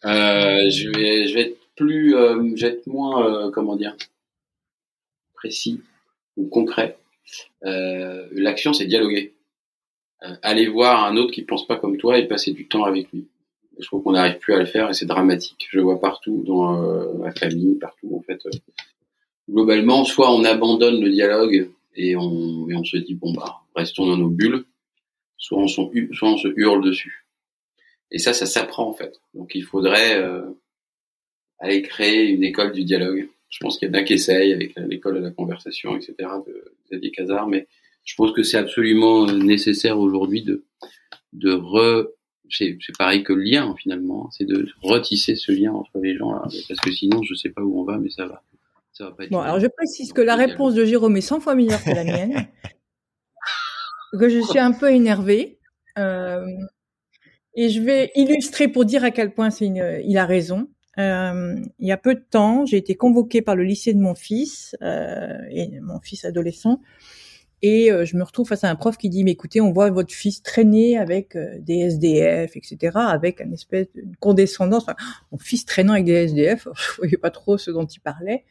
[0.04, 3.96] Euh, je vais, je vais être plus, euh, je vais être moins, euh, comment dire,
[5.34, 5.82] précis
[6.36, 6.96] ou concret.
[7.64, 9.34] Euh, L'action, c'est dialoguer.
[10.24, 13.10] Euh, aller voir un autre qui pense pas comme toi et passer du temps avec
[13.12, 13.26] lui.
[13.78, 15.66] Je trouve qu'on n'arrive plus à le faire et c'est dramatique.
[15.70, 18.40] Je le vois partout dans euh, ma famille, partout en fait.
[19.48, 24.06] Globalement, soit on abandonne le dialogue et on, et on se dit bon bah restons
[24.06, 24.64] dans nos bulles,
[25.36, 27.26] soit on, se hurle dessus.
[28.10, 29.20] Et ça, ça s'apprend en fait.
[29.34, 30.42] Donc il faudrait euh,
[31.58, 33.28] aller créer une école du dialogue.
[33.48, 36.14] Je pense qu'il y en a qui essayent avec l'école de la conversation, etc.
[36.46, 37.66] de Xavier Casar, mais
[38.04, 40.64] je pense que c'est absolument nécessaire aujourd'hui de
[41.32, 42.08] de re
[42.50, 46.42] c'est pareil que le lien finalement, c'est de retisser ce lien entre les gens là,
[46.68, 48.42] parce que sinon je sais pas où on va, mais ça va,
[48.92, 49.30] ça va pas être.
[49.30, 52.04] Bon, alors je précise que la réponse de Jérôme est 100 fois meilleure que la
[52.04, 52.46] mienne,
[54.18, 55.58] que je suis un peu énervée,
[55.98, 56.46] euh,
[57.54, 60.68] et je vais illustrer pour dire à quel point c'est il a raison.
[60.98, 64.14] Euh, il y a peu de temps, j'ai été convoquée par le lycée de mon
[64.14, 66.80] fils euh, et mon fils adolescent
[67.62, 69.90] et euh, je me retrouve face à un prof qui dit, mais écoutez, on voit
[69.90, 74.82] votre fils traîner avec euh, des SDF, etc., avec une espèce de condescendance.
[74.82, 74.96] Enfin,
[75.30, 78.44] mon fils traînant avec des SDF, je voyais pas trop ce dont il parlait.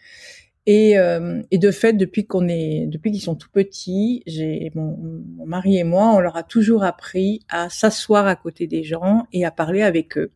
[0.68, 4.95] Et, euh, et de fait, depuis qu'on est, depuis qu'ils sont tout petits, j'ai mon,
[4.95, 9.26] mon, mari et moi, on leur a toujours appris à s'asseoir à côté des gens
[9.34, 10.32] et à parler avec eux.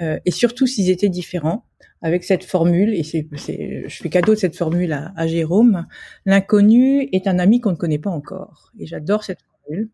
[0.00, 1.64] Euh, et surtout s'ils étaient différents
[2.02, 5.86] avec cette formule, et c'est, je fais cadeau de cette formule à, à Jérôme,
[6.26, 8.72] l'inconnu est un ami qu'on ne connaît pas encore.
[8.78, 9.88] Et j'adore cette formule.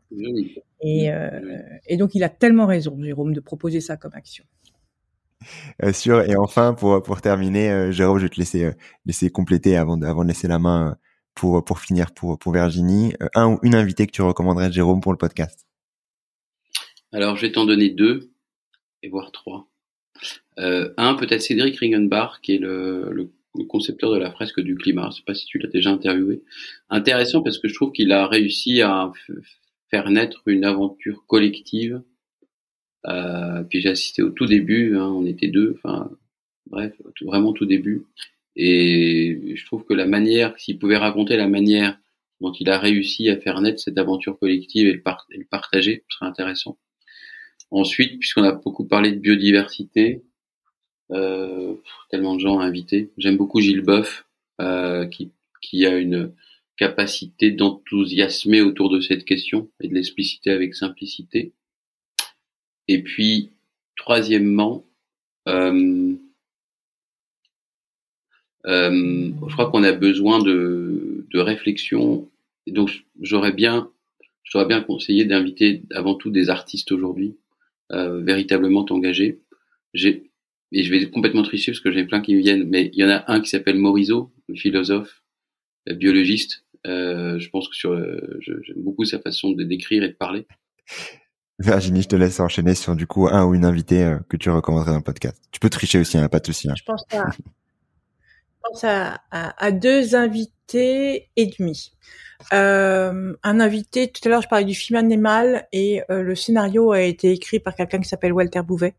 [0.80, 4.44] Et, euh, et, donc il a tellement raison, Jérôme, de proposer ça comme action.
[5.82, 6.22] Euh, sûr.
[6.22, 8.72] Et enfin, pour pour terminer, euh, Jérôme, je vais te laisser euh,
[9.06, 10.96] laisser compléter avant de, avant de laisser la main
[11.34, 13.14] pour pour finir pour pour Virginie.
[13.34, 15.66] un ou une invitée que tu recommanderais, Jérôme, pour le podcast?
[17.12, 18.32] Alors, je vais t'en donner deux.
[19.02, 19.67] et voire trois.
[20.59, 23.30] Euh, un, peut-être Cédric Ringenbach, qui est le, le,
[23.68, 25.09] concepteur de la fresque du climat.
[25.11, 26.42] Je sais pas si tu l'as déjà interviewé.
[26.90, 29.11] Intéressant parce que je trouve qu'il a réussi à
[29.90, 32.02] faire naître une aventure collective.
[33.06, 36.11] Euh, puis j'ai assisté au tout début, hein, on était deux, enfin
[36.66, 38.04] bref, vraiment tout début.
[38.54, 41.98] Et je trouve que la manière, s'il pouvait raconter la manière
[42.40, 45.02] dont il a réussi à faire naître cette aventure collective le,
[45.32, 46.78] et le partager, ce serait intéressant.
[47.70, 50.22] Ensuite, puisqu'on a beaucoup parlé de biodiversité,
[51.11, 51.74] euh,
[52.11, 53.11] tellement de gens invités.
[53.18, 54.26] J'aime beaucoup Gilles Boeuf,
[54.61, 55.30] euh, qui,
[55.61, 56.32] qui a une
[56.76, 61.52] capacité d'enthousiasmer autour de cette question et de l'expliciter avec simplicité.
[62.86, 63.50] Et puis,
[63.96, 64.86] troisièmement,
[65.48, 66.14] euh,
[68.66, 72.28] euh, je crois qu'on a besoin de, de réflexion.
[72.66, 73.90] Donc, j'aurais bien,
[74.44, 77.36] j'aurais bien conseillé d'inviter avant tout des artistes aujourd'hui,
[77.92, 79.40] euh, véritablement engagés.
[79.94, 80.27] J'ai,
[80.72, 83.04] et je vais complètement tricher parce que j'ai plein qui me viennent, mais il y
[83.04, 85.22] en a un qui s'appelle Morisot, le philosophe,
[85.86, 86.64] le biologiste.
[86.86, 90.46] Euh, je pense que sur, euh, j'aime beaucoup sa façon de d'écrire et de parler.
[91.58, 94.48] Virginie, je te laisse enchaîner sur du coup un ou une invitée euh, que tu
[94.48, 95.42] recommanderais dans le podcast.
[95.50, 96.70] Tu peux tricher aussi, hein, pas de souci.
[96.70, 96.74] Hein.
[96.76, 97.42] Je pense à, je
[98.62, 101.92] pense à, à, à deux invités et demi.
[102.52, 106.92] Euh, un invité, tout à l'heure je parlais du film Animal et euh, le scénario
[106.92, 108.94] a été écrit par quelqu'un qui s'appelle Walter Bouvet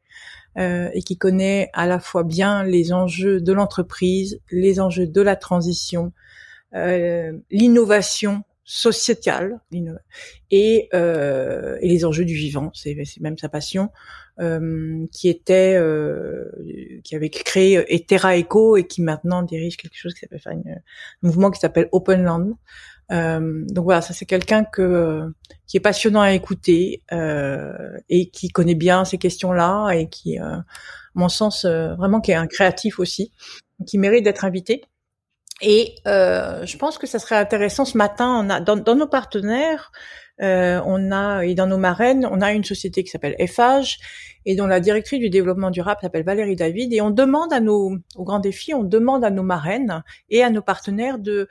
[0.58, 5.22] euh, et qui connaît à la fois bien les enjeux de l'entreprise, les enjeux de
[5.22, 6.12] la transition,
[6.76, 9.60] euh, l'innovation sociétale
[10.52, 13.90] et, euh, et, les enjeux du vivant, c'est même sa passion,
[14.40, 16.46] euh, qui était, euh,
[17.04, 20.82] qui avait créé Etera Eco et qui maintenant dirige quelque chose qui s'appelle, un
[21.24, 22.52] mouvement qui s'appelle Open Land.
[23.12, 25.24] Euh, donc voilà, ça c'est quelqu'un que
[25.68, 27.74] qui est passionnant à écouter euh,
[28.10, 30.64] et qui connaît bien ces questions-là et qui, euh, à
[31.16, 33.32] mon sens, vraiment qui est un créatif aussi,
[33.86, 34.84] qui mérite d'être invité.
[35.62, 38.44] Et euh, je pense que ça serait intéressant ce matin.
[38.44, 39.92] On a dans, dans nos partenaires,
[40.42, 43.98] euh, on a et dans nos marraines, on a une société qui s'appelle FH
[44.46, 46.94] et dont la directrice du développement durable s'appelle Valérie David.
[46.94, 50.50] Et on demande à nos aux grands défis, on demande à nos marraines et à
[50.50, 51.50] nos partenaires de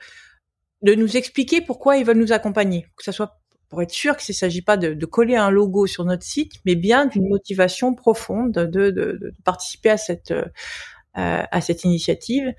[0.81, 4.33] de nous expliquer pourquoi ils veulent nous accompagner, que ce soit pour être sûr qu'il
[4.33, 7.93] ne s'agit pas de, de, coller un logo sur notre site, mais bien d'une motivation
[7.93, 12.53] profonde de, de, de, participer à cette euh, à cette initiative.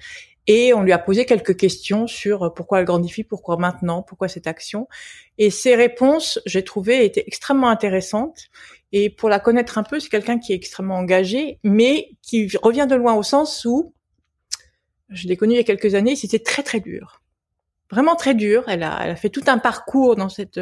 [0.46, 4.26] Et on lui a posé quelques questions sur pourquoi le grand défi, pourquoi maintenant, pourquoi
[4.26, 4.88] cette action.
[5.38, 8.48] Et ses réponses, j'ai trouvé, étaient extrêmement intéressantes.
[8.90, 12.88] Et pour la connaître un peu, c'est quelqu'un qui est extrêmement engagé, mais qui revient
[12.90, 13.94] de loin au sens où,
[15.08, 17.22] je l'ai connu il y a quelques années, c'était très très dur.
[17.91, 18.64] Vraiment très dur.
[18.68, 20.61] Elle a, elle a fait tout un parcours dans cette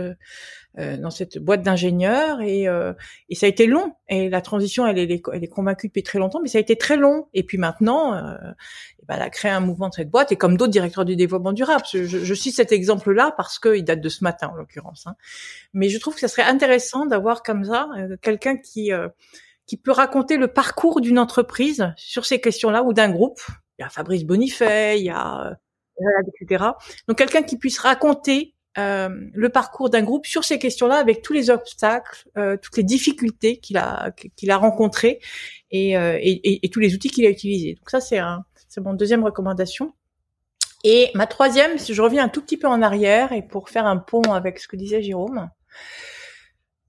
[0.79, 2.93] euh, dans cette boîte d'ingénieurs et, euh,
[3.29, 6.21] et ça a été long et la transition elle est, elle est convaincue depuis très
[6.21, 8.37] longtemps mais ça a été très long et puis maintenant euh,
[9.09, 11.53] ben, elle a créé un mouvement de cette boîte et comme d'autres directeurs du développement
[11.53, 15.07] durable je, je cite cet exemple là parce qu'il date de ce matin en l'occurrence
[15.09, 15.17] hein.
[15.73, 17.89] mais je trouve que ça serait intéressant d'avoir comme ça
[18.21, 18.93] quelqu'un qui
[19.67, 23.41] qui peut raconter le parcours d'une entreprise sur ces questions là ou d'un groupe
[23.79, 25.59] il y a Fabrice Bonifay il y a
[26.41, 26.65] etc.
[27.07, 31.33] Donc quelqu'un qui puisse raconter euh, le parcours d'un groupe sur ces questions-là, avec tous
[31.33, 35.19] les obstacles, euh, toutes les difficultés qu'il a qu'il rencontrées
[35.73, 37.75] et, euh, et, tous les outils qu'il a utilisés.
[37.75, 38.21] Donc ça, c'est
[38.69, 39.95] c'est mon deuxième recommandation.
[40.85, 43.97] Et ma troisième, je reviens un tout petit peu en arrière et pour faire un
[43.97, 45.51] pont avec ce que disait Jérôme,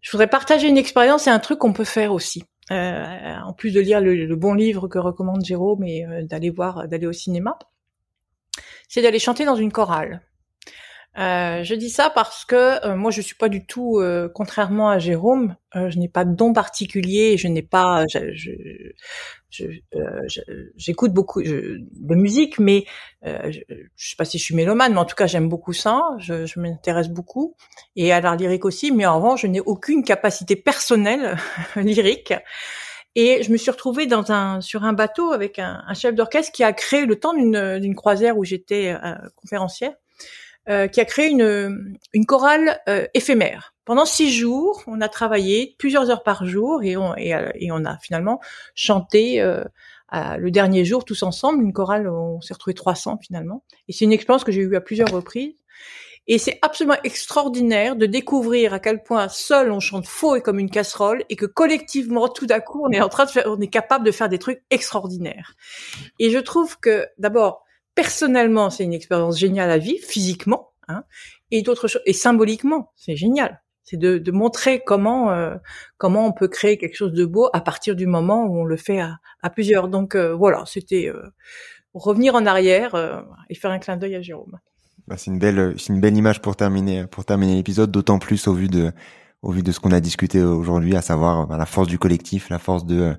[0.01, 2.43] je voudrais partager une expérience et un truc qu'on peut faire aussi.
[2.69, 7.07] En plus de lire le, le, bon livre que recommande Jérôme et d'aller voir, d'aller
[7.07, 7.57] au cinéma,
[8.87, 10.21] c'est d'aller chanter dans une chorale.
[11.17, 14.89] Euh, je dis ça parce que euh, moi je suis pas du tout, euh, contrairement
[14.89, 18.05] à Jérôme, je n'ai pas de don particulier, je n'ai pas,
[20.77, 22.85] j'écoute beaucoup de musique, mais
[23.23, 23.59] je,
[23.97, 27.09] sais pas si je suis mélomane, mais en tout cas j'aime beaucoup ça, je m'intéresse
[27.09, 27.55] beaucoup
[27.95, 31.37] et à l'art lyrique aussi, mais en revanche je n'ai aucune capacité personnelle
[31.75, 32.33] lyrique.
[33.15, 36.51] Et je me suis retrouvée dans un, sur un bateau avec un, un chef d'orchestre
[36.51, 38.95] qui a créé le temps d'une croisière où j'étais
[39.35, 39.93] conférencière
[40.69, 43.73] euh, qui a créé une, une chorale euh, éphémère.
[43.85, 47.85] Pendant six jours, on a travaillé plusieurs heures par jour et on, et, euh, on
[47.85, 48.39] a finalement
[48.75, 49.43] chanté
[50.11, 51.63] le dernier jour tous ensemble.
[51.63, 53.63] Une chorale, on s'est retrouvé 300 finalement.
[53.87, 55.55] Et c'est une expérience que j'ai eue à plusieurs reprises.
[56.31, 60.59] Et c'est absolument extraordinaire de découvrir à quel point seul on chante faux et comme
[60.59, 63.59] une casserole et que collectivement, tout d'un coup, on est en train de faire, on
[63.59, 65.55] est capable de faire des trucs extraordinaires.
[66.19, 67.63] Et je trouve que, d'abord,
[67.95, 71.03] personnellement, c'est une expérience géniale à vivre, physiquement, hein,
[71.49, 73.63] et d'autres choses, et symboliquement, c'est génial.
[73.83, 75.55] c'est de, de, montrer comment euh,
[75.97, 78.77] comment on peut créer quelque chose de beau à partir du moment où on le
[78.77, 79.87] fait à, à plusieurs.
[79.87, 81.23] Donc euh, voilà, c'était euh,
[81.95, 82.93] revenir en arrière
[83.49, 84.59] et faire un clin d'œil à Jérôme.
[85.09, 88.47] Bah, c'est une belle c'est une belle image pour terminer pour terminer l'épisode, d'autant plus
[88.47, 88.91] au vu de
[89.41, 92.49] au vu de ce qu'on a discuté aujourd'hui, à savoir bah, la force du collectif,
[92.49, 93.15] la force de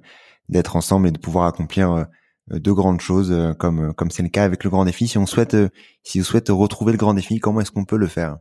[0.49, 2.07] d'être ensemble et de pouvoir accomplir
[2.49, 5.09] de grandes choses comme comme c'est le cas avec le grand défi.
[5.09, 5.57] Si on souhaite
[6.05, 8.38] si vous souhaitez retrouver le grand défi, comment est-ce qu'on peut le faire?